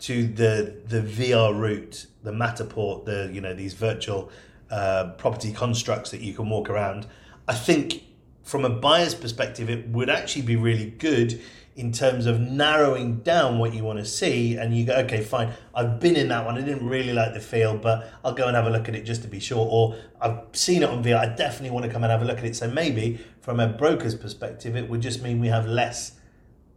to 0.01 0.27
the 0.27 0.77
the 0.87 1.01
VR 1.03 1.59
route, 1.59 2.07
the 2.23 2.31
Matterport, 2.33 3.05
the 3.05 3.31
you 3.33 3.41
know 3.41 3.55
these 3.55 3.75
virtual 3.75 4.31
uh, 4.71 5.11
property 5.19 5.53
constructs 5.53 6.11
that 6.11 6.21
you 6.23 6.33
can 6.33 6.49
walk 6.49 6.71
around. 6.71 7.07
I 7.47 7.55
think 7.55 8.05
from 8.43 8.65
a 8.65 8.71
buyer's 8.71 9.15
perspective, 9.15 9.69
it 9.69 9.89
would 9.89 10.09
actually 10.09 10.43
be 10.43 10.57
really 10.57 10.91
good 10.91 11.41
in 11.81 11.91
terms 11.91 12.27
of 12.27 12.39
narrowing 12.39 13.17
down 13.21 13.59
what 13.59 13.73
you 13.73 13.83
want 13.83 13.99
to 13.99 14.05
see 14.05 14.57
and 14.57 14.77
you 14.77 14.85
go 14.85 14.95
okay 14.95 15.23
fine 15.23 15.51
i've 15.75 15.99
been 15.99 16.15
in 16.15 16.29
that 16.29 16.45
one 16.45 16.57
i 16.57 16.61
didn't 16.61 16.87
really 16.87 17.13
like 17.13 17.33
the 17.33 17.41
feel 17.41 17.77
but 17.77 18.13
i'll 18.23 18.35
go 18.35 18.47
and 18.47 18.55
have 18.55 18.67
a 18.67 18.71
look 18.71 18.89
at 18.89 18.95
it 18.95 19.05
just 19.05 19.23
to 19.23 19.29
be 19.29 19.41
sure 19.41 19.67
or 19.69 19.97
i've 20.21 20.39
seen 20.53 20.83
it 20.83 20.89
on 20.89 21.03
vr 21.03 21.17
i 21.17 21.27
definitely 21.27 21.71
want 21.71 21.85
to 21.85 21.91
come 21.91 22.05
and 22.05 22.13
have 22.13 22.23
a 22.23 22.25
look 22.25 22.39
at 22.39 22.45
it. 22.45 22.55
So 22.55 22.69
maybe 22.69 23.19
from 23.41 23.59
a 23.59 23.67
broker's 23.67 24.15
perspective 24.15 24.77
it 24.77 24.89
would 24.89 25.01
just 25.01 25.23
mean 25.23 25.41
we 25.41 25.49
have 25.49 25.67
less 25.67 26.13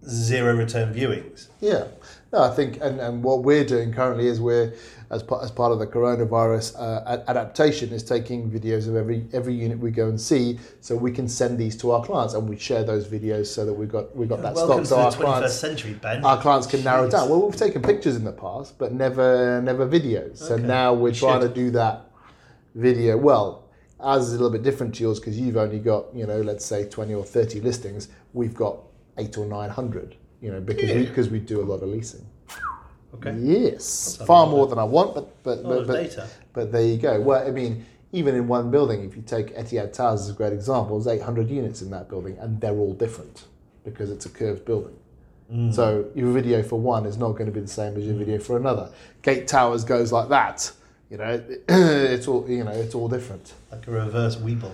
zero 0.07 0.55
return 0.55 0.93
viewings 0.93 1.47
Yeah, 1.61 1.85
no, 2.31 2.41
I 2.41 2.49
think, 2.55 2.79
and, 2.81 2.99
and 2.99 3.23
what 3.23 3.43
we're 3.43 3.63
doing 3.63 3.93
currently 3.93 4.27
is 4.27 4.41
we're 4.41 4.73
as 5.11 5.21
part 5.21 5.43
as 5.43 5.51
part 5.51 5.71
of 5.71 5.77
the 5.77 5.85
coronavirus 5.85 6.75
uh, 6.79 7.23
adaptation 7.27 7.91
is 7.91 8.01
taking 8.03 8.49
videos 8.49 8.87
of 8.87 8.95
every 8.95 9.27
every 9.31 9.53
unit 9.53 9.77
we 9.77 9.91
go 9.91 10.07
and 10.09 10.19
see, 10.19 10.59
so 10.81 10.95
we 10.95 11.11
can 11.11 11.27
send 11.29 11.59
these 11.59 11.75
to 11.77 11.91
our 11.91 12.03
clients 12.03 12.33
and 12.33 12.49
we 12.49 12.57
share 12.57 12.83
those 12.83 13.07
videos 13.07 13.45
so 13.47 13.63
that 13.65 13.73
we 13.73 13.85
got 13.85 14.15
we 14.15 14.25
got 14.25 14.41
that 14.41 14.55
welcome 14.55 14.83
stock, 14.85 15.09
to 15.09 15.15
so 15.15 15.19
the 15.19 15.25
our 15.27 15.31
21st 15.31 15.39
clients 15.39 15.53
century 15.55 15.93
ben 15.93 16.25
our 16.25 16.41
clients 16.41 16.65
can 16.65 16.83
narrow 16.83 17.03
it 17.05 17.11
down. 17.11 17.29
Well, 17.29 17.41
we've 17.45 17.55
taken 17.55 17.81
pictures 17.83 18.15
in 18.15 18.23
the 18.23 18.31
past, 18.31 18.77
but 18.79 18.91
never 18.93 19.61
never 19.61 19.87
videos. 19.87 20.37
So 20.37 20.55
Okay. 20.55 20.63
now 20.63 20.93
we're 20.93 21.11
We 21.11 21.13
trying 21.13 21.41
should. 21.41 21.53
to 21.53 21.61
do 21.63 21.71
that 21.71 22.09
video. 22.73 23.15
Well, 23.17 23.69
ours 23.99 24.23
is 24.23 24.29
a 24.33 24.37
little 24.37 24.49
bit 24.49 24.63
different 24.63 24.95
to 24.95 25.03
yours 25.03 25.19
because 25.19 25.39
you've 25.39 25.57
only 25.57 25.79
got 25.79 26.05
you 26.15 26.25
know 26.25 26.41
let's 26.41 26.65
say 26.65 26.89
twenty 26.89 27.13
or 27.13 27.23
thirty 27.23 27.61
listings. 27.61 28.07
We've 28.33 28.55
got 28.55 28.79
eight 29.17 29.37
or 29.37 29.45
nine 29.45 29.69
hundred. 29.69 30.15
You 30.41 30.51
know 30.51 30.59
because 30.59 30.89
we 30.91 31.01
Yeah. 31.03 31.09
because 31.09 31.29
we 31.29 31.39
do 31.39 31.61
a 31.61 31.65
lot 31.71 31.81
of 31.83 31.89
leasing. 31.89 32.25
okay 33.15 33.35
Yes, 33.39 34.17
far 34.25 34.47
more 34.47 34.67
than 34.67 34.79
I 34.79 34.83
want, 34.83 35.15
but 35.15 35.43
but 35.43 35.63
but, 35.63 35.87
but, 35.87 36.29
but 36.53 36.71
there 36.71 36.83
you 36.85 36.97
go. 36.97 37.21
Well, 37.21 37.47
I 37.47 37.51
mean, 37.51 37.85
even 38.11 38.35
in 38.35 38.47
one 38.47 38.69
building, 38.71 39.03
if 39.03 39.15
you 39.15 39.21
take 39.21 39.55
Etihad 39.55 39.93
Towers 39.93 40.21
as 40.21 40.29
a 40.29 40.33
great 40.33 40.53
example, 40.53 40.99
there's 40.99 41.19
800 41.21 41.49
units 41.49 41.81
in 41.81 41.89
that 41.91 42.09
building, 42.09 42.37
and 42.39 42.59
they're 42.61 42.73
all 42.77 42.93
different 42.93 43.45
because 43.83 44.09
it's 44.11 44.25
a 44.25 44.29
curved 44.29 44.65
building. 44.65 44.95
Mm. 45.51 45.73
So 45.73 46.05
your 46.15 46.31
video 46.31 46.63
for 46.63 46.79
one 46.79 47.05
is 47.05 47.17
not 47.17 47.31
going 47.33 47.45
to 47.45 47.51
be 47.51 47.59
the 47.59 47.67
same 47.67 47.95
as 47.97 48.05
your 48.05 48.15
video 48.15 48.39
for 48.39 48.57
another. 48.57 48.89
Gate 49.21 49.47
Towers 49.47 49.83
goes 49.83 50.11
like 50.11 50.29
that. 50.29 50.71
You 51.09 51.17
know, 51.17 51.43
it's 51.69 52.27
all 52.27 52.45
you 52.49 52.63
know, 52.63 52.71
it's 52.71 52.95
all 52.95 53.07
different. 53.07 53.53
like 53.71 53.87
a 53.87 53.91
reverse 53.91 54.35
weeble 54.37 54.71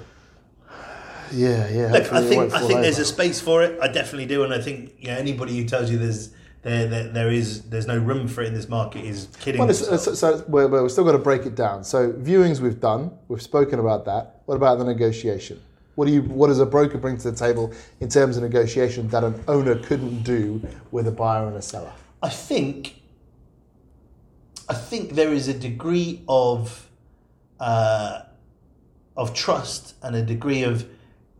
Yeah, 1.31 1.69
yeah. 1.69 1.91
Look, 1.91 2.11
I 2.13 2.21
think 2.21 2.53
I 2.53 2.59
think 2.59 2.81
there's 2.81 2.99
a 2.99 3.05
space 3.05 3.39
for 3.39 3.63
it. 3.63 3.79
I 3.81 3.87
definitely 3.87 4.25
do, 4.25 4.43
and 4.43 4.53
I 4.53 4.61
think 4.61 4.95
you 4.99 5.07
know 5.07 5.15
anybody 5.15 5.57
who 5.57 5.65
tells 5.65 5.89
you 5.91 5.97
there's 5.97 6.31
there 6.61 6.87
there, 6.87 7.07
there 7.09 7.31
is 7.31 7.63
there's 7.63 7.87
no 7.87 7.97
room 7.97 8.27
for 8.27 8.41
it 8.41 8.47
in 8.47 8.53
this 8.53 8.67
market 8.67 9.05
is 9.05 9.27
kidding 9.39 9.59
Well, 9.59 9.73
so, 9.73 9.97
so 9.97 10.43
we're, 10.47 10.67
we're 10.67 10.89
still 10.89 11.05
got 11.05 11.13
to 11.13 11.17
break 11.17 11.45
it 11.45 11.55
down. 11.55 11.83
So 11.83 12.11
viewings 12.11 12.59
we've 12.59 12.79
done, 12.79 13.11
we've 13.27 13.41
spoken 13.41 13.79
about 13.79 14.05
that. 14.05 14.41
What 14.45 14.55
about 14.55 14.77
the 14.79 14.85
negotiation? 14.85 15.61
What 15.95 16.05
do 16.05 16.11
you? 16.11 16.21
What 16.21 16.47
does 16.47 16.59
a 16.59 16.65
broker 16.65 16.97
bring 16.97 17.17
to 17.17 17.31
the 17.31 17.37
table 17.37 17.73
in 17.99 18.09
terms 18.09 18.37
of 18.37 18.43
negotiation 18.43 19.07
that 19.09 19.23
an 19.23 19.41
owner 19.47 19.75
couldn't 19.75 20.23
do 20.23 20.61
with 20.91 21.07
a 21.07 21.11
buyer 21.11 21.47
and 21.47 21.55
a 21.55 21.61
seller? 21.61 21.91
I 22.21 22.29
think 22.29 23.01
I 24.69 24.73
think 24.73 25.13
there 25.13 25.33
is 25.33 25.47
a 25.47 25.53
degree 25.53 26.21
of 26.27 26.89
uh, 27.59 28.21
of 29.17 29.33
trust 29.33 29.95
and 30.01 30.15
a 30.15 30.21
degree 30.21 30.63
of 30.63 30.87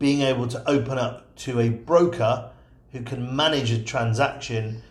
being 0.00 0.22
able 0.22 0.48
to 0.48 0.68
open 0.68 0.98
up 0.98 1.36
to 1.36 1.60
a 1.60 1.68
broker 1.68 2.50
who 2.90 3.02
can 3.02 3.36
manage 3.36 3.70
a 3.70 3.80
transaction 3.80 4.82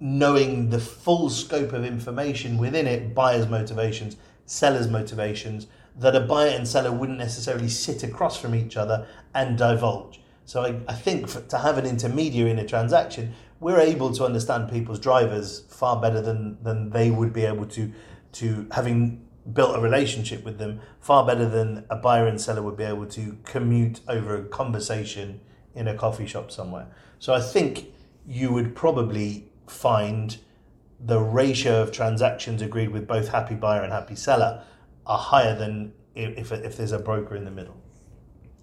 knowing 0.00 0.70
the 0.70 0.80
full 0.80 1.30
scope 1.30 1.72
of 1.72 1.84
information 1.84 2.58
within 2.58 2.86
it 2.86 3.14
buyer's 3.14 3.46
motivations 3.46 4.16
seller's 4.46 4.88
motivations 4.88 5.66
that 5.96 6.16
a 6.16 6.20
buyer 6.20 6.48
and 6.48 6.66
seller 6.66 6.90
wouldn't 6.90 7.18
necessarily 7.18 7.68
sit 7.68 8.02
across 8.02 8.40
from 8.40 8.54
each 8.54 8.76
other 8.76 9.06
and 9.34 9.58
divulge. 9.58 10.20
So 10.46 10.62
i, 10.62 10.80
I 10.88 10.94
think 10.94 11.28
for, 11.28 11.40
to 11.42 11.58
have 11.58 11.76
an 11.78 11.86
intermediary 11.86 12.50
in 12.50 12.58
a 12.58 12.66
transaction 12.66 13.34
we're 13.60 13.80
able 13.80 14.12
to 14.14 14.24
understand 14.24 14.70
people's 14.70 14.98
drivers 14.98 15.60
far 15.68 16.00
better 16.00 16.22
than 16.22 16.56
than 16.62 16.90
they 16.90 17.10
would 17.10 17.32
be 17.32 17.44
able 17.44 17.66
to 17.66 17.92
to 18.32 18.66
having 18.72 19.27
built 19.52 19.76
a 19.76 19.80
relationship 19.80 20.44
with 20.44 20.58
them 20.58 20.80
far 21.00 21.26
better 21.26 21.48
than 21.48 21.84
a 21.90 21.96
buyer 21.96 22.26
and 22.26 22.40
seller 22.40 22.62
would 22.62 22.76
be 22.76 22.84
able 22.84 23.06
to 23.06 23.38
commute 23.44 24.00
over 24.08 24.36
a 24.36 24.44
conversation 24.44 25.40
in 25.74 25.88
a 25.88 25.94
coffee 25.94 26.26
shop 26.26 26.50
somewhere. 26.50 26.86
So 27.18 27.34
I 27.34 27.40
think 27.40 27.86
you 28.26 28.52
would 28.52 28.74
probably 28.74 29.50
find 29.66 30.36
the 31.00 31.20
ratio 31.20 31.82
of 31.82 31.92
transactions 31.92 32.60
agreed 32.62 32.90
with 32.90 33.06
both 33.06 33.28
happy 33.28 33.54
buyer 33.54 33.82
and 33.82 33.92
happy 33.92 34.16
seller 34.16 34.62
are 35.06 35.18
higher 35.18 35.56
than 35.56 35.92
if, 36.14 36.52
if 36.52 36.76
there's 36.76 36.92
a 36.92 36.98
broker 36.98 37.36
in 37.36 37.44
the 37.44 37.50
middle. 37.50 37.76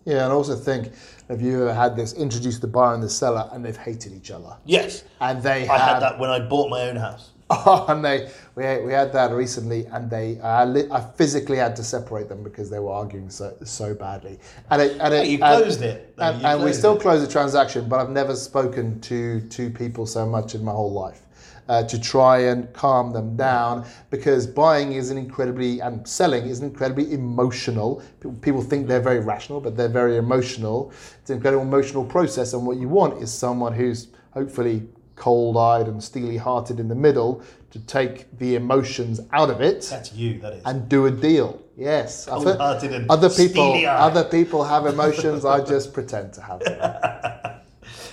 Yeah, 0.03 0.25
and 0.25 0.33
I 0.33 0.35
also 0.35 0.55
think 0.55 0.91
have 1.29 1.41
you 1.41 1.63
ever 1.63 1.73
had 1.73 1.95
this 1.95 2.13
introduce 2.13 2.59
the 2.59 2.67
buyer 2.67 2.93
and 2.93 3.01
the 3.01 3.09
seller 3.09 3.49
and 3.51 3.65
they've 3.65 3.75
hated 3.75 4.13
each 4.13 4.29
other 4.29 4.55
Yes, 4.63 5.03
and 5.19 5.41
they 5.41 5.67
I 5.67 5.77
have 5.77 5.93
had 5.93 5.99
that 6.01 6.19
when 6.19 6.29
I 6.29 6.39
bought 6.39 6.69
my 6.69 6.81
own 6.83 6.95
house. 6.95 7.31
Oh, 7.49 7.85
and 7.89 8.03
they 8.03 8.29
we 8.55 8.63
had, 8.63 8.85
we 8.85 8.91
had 8.91 9.13
that 9.13 9.31
recently, 9.31 9.85
and 9.87 10.09
they 10.09 10.39
I, 10.39 10.65
li- 10.65 10.87
I 10.91 11.01
physically 11.01 11.57
had 11.57 11.75
to 11.75 11.83
separate 11.83 12.27
them 12.27 12.43
because 12.43 12.69
they 12.69 12.79
were 12.79 12.91
arguing 12.91 13.29
so 13.29 13.55
so 13.63 13.93
badly. 13.93 14.39
And 14.71 14.81
it 14.81 14.97
and 14.99 15.13
it, 15.13 15.27
you 15.27 15.39
and- 15.43 15.61
closed 15.61 15.81
it, 15.81 16.15
though, 16.17 16.23
and, 16.23 16.45
and 16.45 16.63
we 16.63 16.73
still 16.73 16.95
it. 16.95 17.01
closed 17.01 17.23
the 17.27 17.31
transaction. 17.31 17.87
But 17.87 17.99
I've 17.99 18.09
never 18.09 18.35
spoken 18.35 18.99
to 19.01 19.41
two 19.41 19.69
people 19.69 20.05
so 20.05 20.25
much 20.25 20.55
in 20.55 20.63
my 20.63 20.71
whole 20.71 20.91
life. 20.91 21.21
Uh, 21.67 21.81
to 21.81 21.99
try 21.99 22.41
and 22.41 22.71
calm 22.73 23.11
them 23.11 23.35
down 23.35 23.83
because 24.11 24.45
buying 24.45 24.91
is 24.93 25.09
an 25.09 25.17
incredibly 25.17 25.79
and 25.79 26.07
selling 26.07 26.45
is 26.45 26.59
an 26.59 26.65
incredibly 26.67 27.11
emotional 27.11 28.03
people, 28.19 28.37
people 28.37 28.61
think 28.61 28.87
they're 28.87 29.01
very 29.01 29.19
rational 29.19 29.59
but 29.59 29.75
they're 29.75 29.89
very 29.89 30.17
emotional 30.17 30.91
it's 31.19 31.31
an 31.31 31.37
incredible 31.37 31.63
emotional 31.63 32.05
process 32.05 32.53
and 32.53 32.63
what 32.67 32.77
you 32.77 32.87
want 32.87 33.19
is 33.19 33.33
someone 33.33 33.73
who's 33.73 34.09
hopefully 34.29 34.87
cold-eyed 35.15 35.87
and 35.87 36.03
steely-hearted 36.03 36.79
in 36.79 36.87
the 36.87 36.95
middle 36.95 37.41
to 37.71 37.79
take 37.79 38.37
the 38.37 38.55
emotions 38.55 39.19
out 39.33 39.49
of 39.49 39.61
it 39.61 39.87
That's 39.89 40.13
you, 40.13 40.39
that 40.39 40.53
is. 40.53 40.63
and 40.65 40.87
do 40.89 41.05
a 41.05 41.11
deal. 41.11 41.61
Yes, 41.77 42.25
Cold-hearted 42.25 42.93
and 42.93 43.09
other 43.09 43.29
people, 43.29 43.73
other 43.85 44.23
people 44.23 44.63
have 44.63 44.85
emotions. 44.85 45.43
I 45.43 45.63
just 45.63 45.93
pretend 45.93 46.33
to 46.33 46.41
have 46.41 46.59
them. 46.61 47.51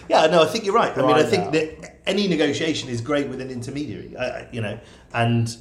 Yeah, 0.09 0.27
no, 0.27 0.43
I 0.43 0.47
think 0.47 0.65
you're 0.65 0.75
right. 0.75 0.97
I 0.97 1.01
mean, 1.01 1.17
I 1.17 1.23
think 1.23 1.45
now. 1.45 1.51
that 1.53 2.01
any 2.07 2.27
negotiation 2.29 2.89
is 2.89 3.01
great 3.01 3.29
with 3.29 3.41
an 3.41 3.51
intermediary, 3.51 4.15
you 4.51 4.61
know, 4.61 4.79
and 5.15 5.57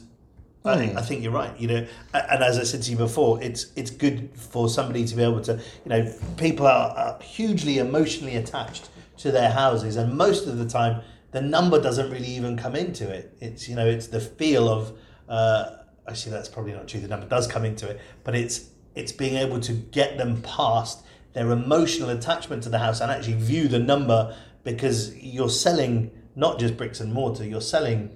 I, 0.65 0.77
think, 0.77 0.97
I 0.97 1.01
think 1.01 1.23
you're 1.23 1.31
right. 1.31 1.57
You 1.59 1.67
know, 1.67 1.87
and 2.13 2.43
as 2.43 2.57
I 2.57 2.63
said 2.63 2.81
to 2.83 2.91
you 2.91 2.97
before, 2.97 3.41
it's 3.41 3.67
it's 3.75 3.91
good 3.91 4.29
for 4.35 4.67
somebody 4.67 5.05
to 5.05 5.15
be 5.15 5.23
able 5.23 5.41
to, 5.41 5.53
you 5.53 5.89
know, 5.89 6.13
people 6.37 6.67
are, 6.67 6.89
are 6.91 7.21
hugely 7.21 7.77
emotionally 7.77 8.35
attached 8.35 8.89
to 9.17 9.31
their 9.31 9.51
houses, 9.51 9.95
and 9.95 10.17
most 10.17 10.47
of 10.47 10.57
the 10.57 10.67
time, 10.67 11.01
the 11.31 11.41
number 11.41 11.81
doesn't 11.81 12.11
really 12.11 12.27
even 12.27 12.57
come 12.57 12.75
into 12.75 13.09
it. 13.09 13.35
It's 13.39 13.67
you 13.67 13.75
know, 13.75 13.87
it's 13.87 14.07
the 14.07 14.19
feel 14.19 14.69
of. 14.69 14.97
Uh, 15.27 15.77
actually, 16.07 16.33
that's 16.33 16.49
probably 16.49 16.73
not 16.73 16.87
true. 16.87 16.99
The 16.99 17.07
number 17.07 17.27
does 17.27 17.47
come 17.47 17.65
into 17.65 17.89
it, 17.89 17.99
but 18.23 18.35
it's 18.35 18.69
it's 18.95 19.11
being 19.11 19.35
able 19.35 19.59
to 19.61 19.73
get 19.73 20.17
them 20.17 20.41
past 20.41 21.05
their 21.33 21.49
emotional 21.51 22.09
attachment 22.09 22.63
to 22.63 22.69
the 22.69 22.79
house 22.79 22.99
and 22.99 23.09
actually 23.09 23.35
view 23.35 23.67
the 23.67 23.79
number 23.79 24.35
because 24.63 25.15
you're 25.17 25.49
selling 25.49 26.11
not 26.35 26.59
just 26.59 26.77
bricks 26.77 26.99
and 26.99 27.13
mortar, 27.13 27.45
you're 27.45 27.61
selling 27.61 28.15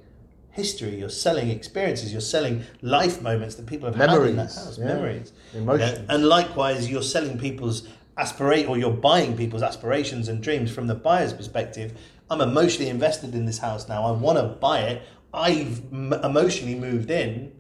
history, 0.52 0.98
you're 0.98 1.10
selling 1.10 1.50
experiences, 1.50 2.12
you're 2.12 2.22
selling 2.22 2.64
life 2.82 3.22
moments 3.22 3.56
that 3.56 3.66
people 3.66 3.88
have 3.88 3.96
had 3.96 4.10
in 4.10 4.16
that 4.16 4.20
Memories, 4.20 4.56
house, 4.56 4.78
yeah. 4.78 4.86
memories, 4.86 5.34
Emotions. 5.54 5.92
You 5.92 5.98
know, 5.98 6.06
and 6.10 6.26
likewise, 6.26 6.90
you're 6.90 7.02
selling 7.02 7.38
people's 7.38 7.88
aspirate 8.18 8.68
or 8.68 8.78
you're 8.78 8.92
buying 8.92 9.36
people's 9.36 9.64
aspirations 9.64 10.30
and 10.30 10.42
dreams 10.42 10.72
from 10.72 10.88
the 10.88 10.96
buyer's 10.96 11.34
perspective. 11.34 11.98
I'm 12.30 12.42
emotionally 12.42 12.90
invested 12.90 13.36
in 13.36 13.46
this 13.46 13.60
house 13.60 13.88
now. 13.88 14.06
I 14.06 14.12
want 14.12 14.38
to 14.38 14.46
buy 14.46 14.80
it. 14.82 15.04
I've 15.34 15.84
emotionally 15.92 16.76
moved 16.76 17.12
in 17.12 17.52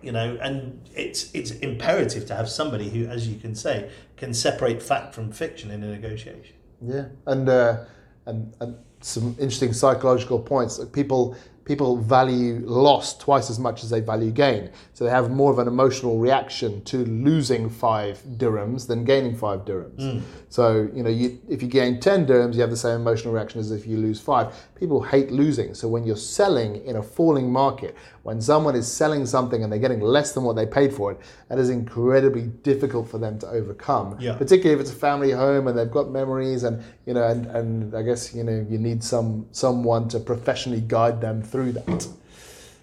you 0.00 0.12
know 0.12 0.38
and 0.42 0.86
it's 0.94 1.34
it's 1.34 1.50
imperative 1.50 2.26
to 2.26 2.34
have 2.34 2.48
somebody 2.48 2.90
who 2.90 3.06
as 3.06 3.26
you 3.26 3.36
can 3.40 3.54
say 3.54 3.90
can 4.18 4.34
separate 4.34 4.82
fact 4.82 5.14
from 5.14 5.32
fiction 5.32 5.70
in 5.70 5.82
a 5.82 5.86
negotiation 5.86 6.54
Yeah, 6.86 7.06
and 7.26 7.48
uh, 7.48 7.84
and 8.26 8.54
and 8.60 8.76
some 9.00 9.36
interesting 9.38 9.72
psychological 9.72 10.38
points. 10.38 10.82
People 10.92 11.36
people 11.64 11.96
value 11.96 12.60
loss 12.64 13.16
twice 13.16 13.50
as 13.50 13.58
much 13.58 13.82
as 13.82 13.90
they 13.90 14.00
value 14.00 14.30
gain. 14.30 14.70
So 14.92 15.04
they 15.04 15.10
have 15.10 15.30
more 15.30 15.50
of 15.50 15.58
an 15.58 15.66
emotional 15.66 16.18
reaction 16.18 16.84
to 16.84 16.98
losing 16.98 17.70
five 17.70 18.22
dirhams 18.36 18.86
than 18.86 19.04
gaining 19.04 19.36
five 19.36 19.60
dirhams. 19.60 20.00
Hmm. 20.00 20.20
So 20.48 20.88
you 20.94 21.02
know, 21.02 21.10
you, 21.10 21.40
if 21.48 21.62
you 21.62 21.68
gain 21.68 22.00
ten 22.00 22.26
dirhams, 22.26 22.54
you 22.54 22.60
have 22.60 22.70
the 22.70 22.76
same 22.76 23.00
emotional 23.00 23.34
reaction 23.34 23.60
as 23.60 23.70
if 23.70 23.86
you 23.86 23.96
lose 23.96 24.20
five. 24.20 24.54
People 24.74 25.02
hate 25.02 25.30
losing. 25.30 25.74
So 25.74 25.88
when 25.88 26.04
you're 26.04 26.16
selling 26.16 26.84
in 26.84 26.96
a 26.96 27.02
falling 27.02 27.50
market, 27.50 27.96
when 28.22 28.40
someone 28.40 28.74
is 28.74 28.90
selling 28.90 29.26
something 29.26 29.62
and 29.62 29.72
they're 29.72 29.78
getting 29.78 30.00
less 30.00 30.32
than 30.32 30.44
what 30.44 30.56
they 30.56 30.66
paid 30.66 30.92
for 30.92 31.12
it, 31.12 31.20
that 31.48 31.58
is 31.58 31.70
incredibly 31.70 32.42
difficult 32.42 33.08
for 33.08 33.18
them 33.18 33.38
to 33.38 33.48
overcome. 33.48 34.16
Yeah. 34.18 34.34
Particularly 34.36 34.74
if 34.74 34.80
it's 34.80 34.90
a 34.90 34.98
family 34.98 35.30
home 35.30 35.68
and 35.68 35.78
they've 35.78 35.90
got 35.90 36.10
memories 36.10 36.64
and 36.64 36.82
you 37.06 37.14
know 37.14 37.26
and, 37.26 37.46
and 37.46 37.94
I 37.94 38.02
guess 38.02 38.34
you 38.34 38.44
know 38.44 38.66
you 38.68 38.78
need 38.78 39.02
some 39.04 39.46
someone 39.52 40.08
to 40.08 40.20
professionally 40.20 40.80
guide 40.80 41.20
them 41.20 41.42
through 41.54 41.70
that. 41.72 42.08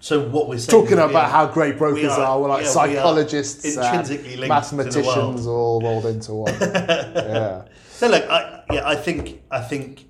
So 0.00 0.26
what 0.30 0.48
we're 0.48 0.58
saying 0.58 0.70
talking 0.82 0.96
we 0.96 1.02
about 1.02 1.26
are- 1.26 1.28
how 1.30 1.46
great 1.46 1.76
brokers 1.76 2.02
we 2.02 2.08
are, 2.08 2.20
are- 2.20 2.40
We're 2.40 2.48
like 2.48 2.64
yeah, 2.64 2.70
psychologists, 2.70 3.64
and 3.76 3.84
intrinsically 3.84 4.36
linked 4.36 4.40
to 4.40 4.40
the 4.40 4.48
mathematicians, 4.48 5.46
all 5.46 5.80
rolled 5.82 6.06
into 6.06 6.32
one. 6.34 6.54
yeah. 6.60 7.64
So 7.90 8.08
look, 8.08 8.24
I, 8.30 8.62
yeah, 8.72 8.88
I 8.88 8.96
think 8.96 9.42
I 9.50 9.60
think 9.60 10.06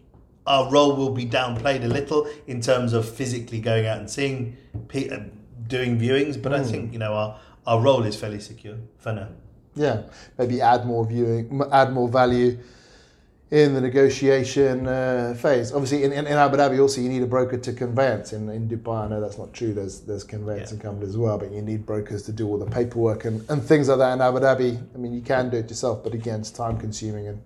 our 0.47 0.71
role 0.71 0.95
will 0.97 1.11
be 1.11 1.26
downplayed 1.26 1.85
a 1.85 1.88
little 1.88 2.28
in 2.47 2.61
terms 2.61 2.92
of 2.92 3.09
physically 3.09 3.61
going 3.61 3.87
out 3.87 3.99
and 3.99 4.09
seeing, 4.09 4.57
pe- 4.88 5.09
uh, 5.11 5.19
doing 5.66 5.99
viewings, 5.99 6.40
but 6.40 6.52
Hmm. 6.52 6.61
I 6.61 6.64
think 6.64 6.92
you 6.92 7.00
know 7.00 7.12
our 7.14 7.40
our 7.66 7.81
role 7.81 8.04
is 8.04 8.14
fairly 8.16 8.40
secure 8.40 8.76
for 8.99 9.12
now. 9.12 9.28
Yeah, 9.75 10.02
maybe 10.38 10.61
add 10.61 10.87
more 10.87 11.04
viewing, 11.04 11.61
add 11.73 11.92
more 11.92 12.09
value 12.09 12.59
in 13.52 13.75
the 13.75 13.80
negotiation 13.82 14.88
uh, 14.88 15.35
phase. 15.38 15.75
Obviously, 15.75 16.04
in, 16.04 16.12
in, 16.12 16.26
in 16.26 16.38
Abu 16.38 16.56
Dhabi, 16.56 16.80
also 16.80 17.02
you 17.02 17.11
need 17.11 17.23
a 17.23 17.26
broker 17.26 17.59
to 17.59 17.73
conveyance. 17.75 18.32
In, 18.32 18.49
in 18.49 18.66
Dubai, 18.66 19.04
I 19.04 19.09
know 19.09 19.21
that's 19.21 19.37
not 19.37 19.52
true. 19.52 19.75
There's 19.75 20.00
there's 20.00 20.25
conveyancing 20.25 20.78
companies 20.78 21.11
as 21.11 21.18
well, 21.18 21.37
but 21.37 21.52
you 21.52 21.61
need 21.61 21.85
brokers 21.85 22.23
to 22.23 22.32
do 22.32 22.49
all 22.49 22.59
the 22.59 22.64
paperwork 22.64 23.26
and, 23.26 23.49
and 23.50 23.62
things 23.62 23.88
like 23.88 23.99
that 23.99 24.14
in 24.14 24.23
Abu 24.23 24.40
Dhabi. 24.40 24.82
I 24.94 24.97
mean, 24.97 25.12
you 25.12 25.21
can 25.21 25.50
do 25.50 25.59
it 25.59 25.68
yourself, 25.68 26.02
but 26.02 26.14
again, 26.14 26.40
it's 26.40 26.50
time 26.50 26.78
consuming. 26.78 27.28
And 27.28 27.42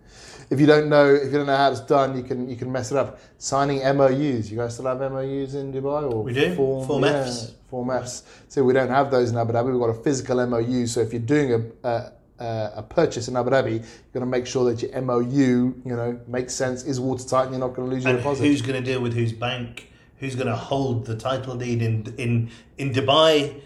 if 0.49 0.61
you 0.61 0.67
don't 0.67 0.89
know 0.89 1.13
if 1.13 1.25
you 1.25 1.39
don't 1.39 1.47
know 1.47 1.57
how 1.57 1.73
it's 1.73 1.81
done, 1.81 2.17
you 2.17 2.23
can 2.23 2.49
you 2.49 2.55
can 2.55 2.71
mess 2.71 2.93
it 2.93 2.97
up. 2.97 3.19
Signing 3.39 3.81
MOUs. 3.97 4.49
You 4.49 4.59
guys 4.59 4.75
still 4.75 4.87
have 4.87 5.01
MOUs 5.01 5.57
in 5.57 5.73
Dubai 5.73 6.09
or 6.09 6.23
We 6.23 6.35
do. 6.35 6.55
Form 6.55 7.03
yeah, 7.03 7.25
Fs. 7.25 7.55
Form 7.69 7.91
Fs. 7.91 8.23
So 8.47 8.63
we 8.63 8.75
don't 8.75 8.91
have 8.91 9.11
those 9.11 9.33
in 9.33 9.37
Abu 9.37 9.55
Dhabi. 9.55 9.73
We've 9.73 9.81
got 9.81 9.91
a 9.91 10.03
physical 10.05 10.47
MOU. 10.47 10.87
So 10.87 11.01
if 11.01 11.13
you're 11.13 11.21
doing 11.21 11.53
a, 11.53 11.89
a, 11.89 12.13
a 12.39 12.73
a 12.77 12.83
purchase 12.83 13.29
in 13.29 13.37
Abu 13.37 13.51
Dhabi, 13.51 13.71
you're 13.73 14.13
going 14.13 14.21
to 14.21 14.27
make 14.27 14.47
sure 14.47 14.65
that 14.73 14.83
your 14.83 15.01
MOU, 15.03 15.75
you 15.85 15.97
know, 15.97 16.21
makes 16.27 16.55
sense, 16.55 16.85
is 16.85 17.01
watertight, 17.01 17.45
and 17.47 17.53
you're 17.53 17.61
not 17.67 17.75
going 17.75 17.89
to 17.89 17.95
lose 17.95 18.05
your 18.05 18.11
And 18.15 18.19
deposit. 18.19 18.45
who's 18.47 18.63
going 18.63 18.83
to 18.83 18.91
deal 18.91 19.01
with 19.01 19.15
whose 19.15 19.33
bank? 19.33 19.91
Who's 20.19 20.35
going 20.35 20.47
to 20.49 20.57
hold 20.57 21.07
the 21.07 21.15
title 21.17 21.57
deed 21.57 21.83
in 21.83 22.15
in 22.19 22.51
in 22.79 22.93
Dubai? 22.93 23.61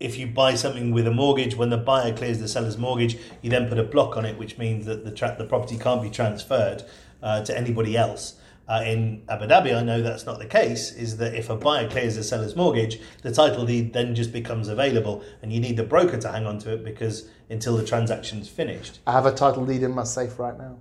If 0.00 0.16
you 0.16 0.28
buy 0.28 0.54
something 0.54 0.92
with 0.92 1.08
a 1.08 1.10
mortgage, 1.10 1.56
when 1.56 1.70
the 1.70 1.76
buyer 1.76 2.12
clears 2.16 2.38
the 2.38 2.46
seller's 2.46 2.78
mortgage, 2.78 3.18
you 3.42 3.50
then 3.50 3.68
put 3.68 3.78
a 3.78 3.82
block 3.84 4.16
on 4.16 4.24
it, 4.24 4.38
which 4.38 4.56
means 4.56 4.86
that 4.86 5.04
the 5.04 5.10
tra- 5.10 5.34
the 5.36 5.44
property 5.44 5.76
can't 5.76 6.00
be 6.02 6.08
transferred 6.10 6.84
uh, 7.22 7.42
to 7.42 7.56
anybody 7.58 7.96
else. 7.96 8.37
Uh, 8.68 8.82
in 8.84 9.22
Abu 9.30 9.46
Dhabi, 9.46 9.74
I 9.74 9.82
know 9.82 10.02
that's 10.02 10.26
not 10.26 10.38
the 10.38 10.46
case. 10.46 10.92
Is 10.92 11.16
that 11.16 11.34
if 11.34 11.48
a 11.48 11.56
buyer 11.56 11.88
clears 11.88 12.16
the 12.16 12.22
seller's 12.22 12.54
mortgage, 12.54 13.00
the 13.22 13.32
title 13.32 13.64
deed 13.64 13.94
then 13.94 14.14
just 14.14 14.30
becomes 14.30 14.68
available, 14.68 15.24
and 15.40 15.50
you 15.50 15.58
need 15.58 15.78
the 15.78 15.84
broker 15.84 16.18
to 16.18 16.30
hang 16.30 16.44
on 16.44 16.58
to 16.58 16.74
it 16.74 16.84
because 16.84 17.28
until 17.48 17.76
the 17.78 17.84
transaction's 17.84 18.46
finished. 18.46 18.98
I 19.06 19.12
have 19.12 19.24
a 19.24 19.32
title 19.32 19.64
deed 19.64 19.82
in 19.82 19.92
my 19.92 20.04
safe 20.04 20.38
right 20.38 20.56
now, 20.58 20.76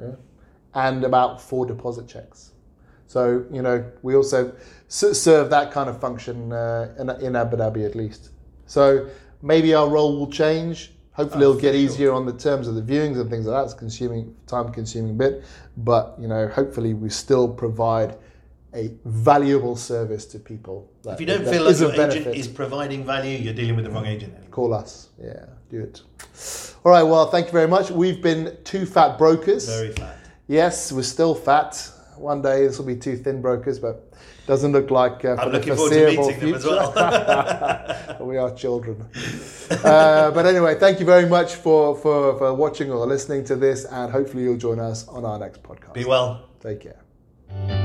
yeah, 0.00 0.14
and 0.74 1.02
about 1.02 1.40
four 1.40 1.66
deposit 1.66 2.06
checks. 2.06 2.52
So 3.08 3.44
you 3.50 3.62
know, 3.62 3.90
we 4.02 4.14
also 4.14 4.54
serve 4.86 5.50
that 5.50 5.72
kind 5.72 5.90
of 5.90 6.00
function 6.00 6.52
uh, 6.52 6.94
in, 7.00 7.10
in 7.20 7.36
Abu 7.36 7.56
Dhabi 7.56 7.84
at 7.84 7.96
least. 7.96 8.30
So 8.66 9.08
maybe 9.42 9.74
our 9.74 9.88
role 9.88 10.18
will 10.18 10.30
change. 10.30 10.92
Hopefully, 11.18 11.42
it'll 11.42 11.60
get 11.60 11.74
easier 11.74 12.12
on 12.12 12.26
the 12.26 12.32
terms 12.32 12.68
of 12.68 12.76
the 12.76 12.80
viewings 12.80 13.20
and 13.20 13.28
things 13.28 13.44
like 13.44 13.56
that. 13.60 13.64
It's 13.64 13.74
consuming 13.74 14.36
time 14.46 14.72
consuming 14.72 15.18
bit, 15.18 15.42
but 15.76 16.14
you 16.20 16.28
know, 16.28 16.46
hopefully, 16.46 16.94
we 16.94 17.10
still 17.10 17.48
provide 17.52 18.16
a 18.72 18.92
valuable 19.04 19.74
service 19.74 20.24
to 20.26 20.38
people. 20.38 20.88
That, 21.02 21.14
If 21.14 21.20
you 21.20 21.26
don't 21.26 21.44
feel 21.44 21.64
like 21.64 21.76
your 21.80 21.92
agent 21.92 22.36
is 22.36 22.46
providing 22.46 23.04
value, 23.04 23.36
you're 23.36 23.52
dealing 23.52 23.74
with 23.74 23.84
the 23.84 23.90
wrong 23.90 24.06
agent. 24.06 24.32
anyway. 24.32 24.50
call 24.52 24.72
us. 24.72 25.08
Yeah, 25.20 25.46
do 25.68 25.80
it. 25.80 26.02
All 26.84 26.92
right. 26.92 27.02
Well, 27.02 27.28
thank 27.28 27.46
you 27.46 27.52
very 27.52 27.66
much. 27.66 27.90
We've 27.90 28.22
been 28.22 28.56
two 28.62 28.86
fat 28.86 29.18
brokers. 29.18 29.66
Very 29.68 29.92
fat. 29.92 30.18
Yes, 30.46 30.92
we're 30.92 31.02
still 31.02 31.34
fat. 31.34 31.90
One 32.18 32.42
day 32.42 32.66
this 32.66 32.78
will 32.78 32.86
be 32.86 32.96
two 32.96 33.16
thin 33.16 33.40
brokers, 33.40 33.78
but 33.78 34.12
doesn't 34.46 34.72
look 34.72 34.90
like 34.90 35.24
uh, 35.24 35.36
for 35.36 35.42
I'm 35.42 35.52
the 35.52 35.62
foreseeable 35.62 36.26
them 36.28 36.34
as 36.34 36.40
future. 36.40 36.68
well. 36.68 38.16
we 38.26 38.36
are 38.36 38.54
children. 38.54 39.04
uh, 39.84 40.30
but 40.30 40.46
anyway, 40.46 40.78
thank 40.78 41.00
you 41.00 41.06
very 41.06 41.26
much 41.28 41.54
for, 41.54 41.94
for, 41.96 42.38
for 42.38 42.54
watching 42.54 42.90
or 42.90 43.06
listening 43.06 43.44
to 43.44 43.56
this, 43.56 43.84
and 43.84 44.10
hopefully 44.10 44.44
you'll 44.44 44.56
join 44.56 44.78
us 44.80 45.06
on 45.08 45.24
our 45.24 45.38
next 45.38 45.62
podcast. 45.62 45.94
Be 45.94 46.04
well. 46.04 46.48
Take 46.60 46.80
care. 46.80 47.77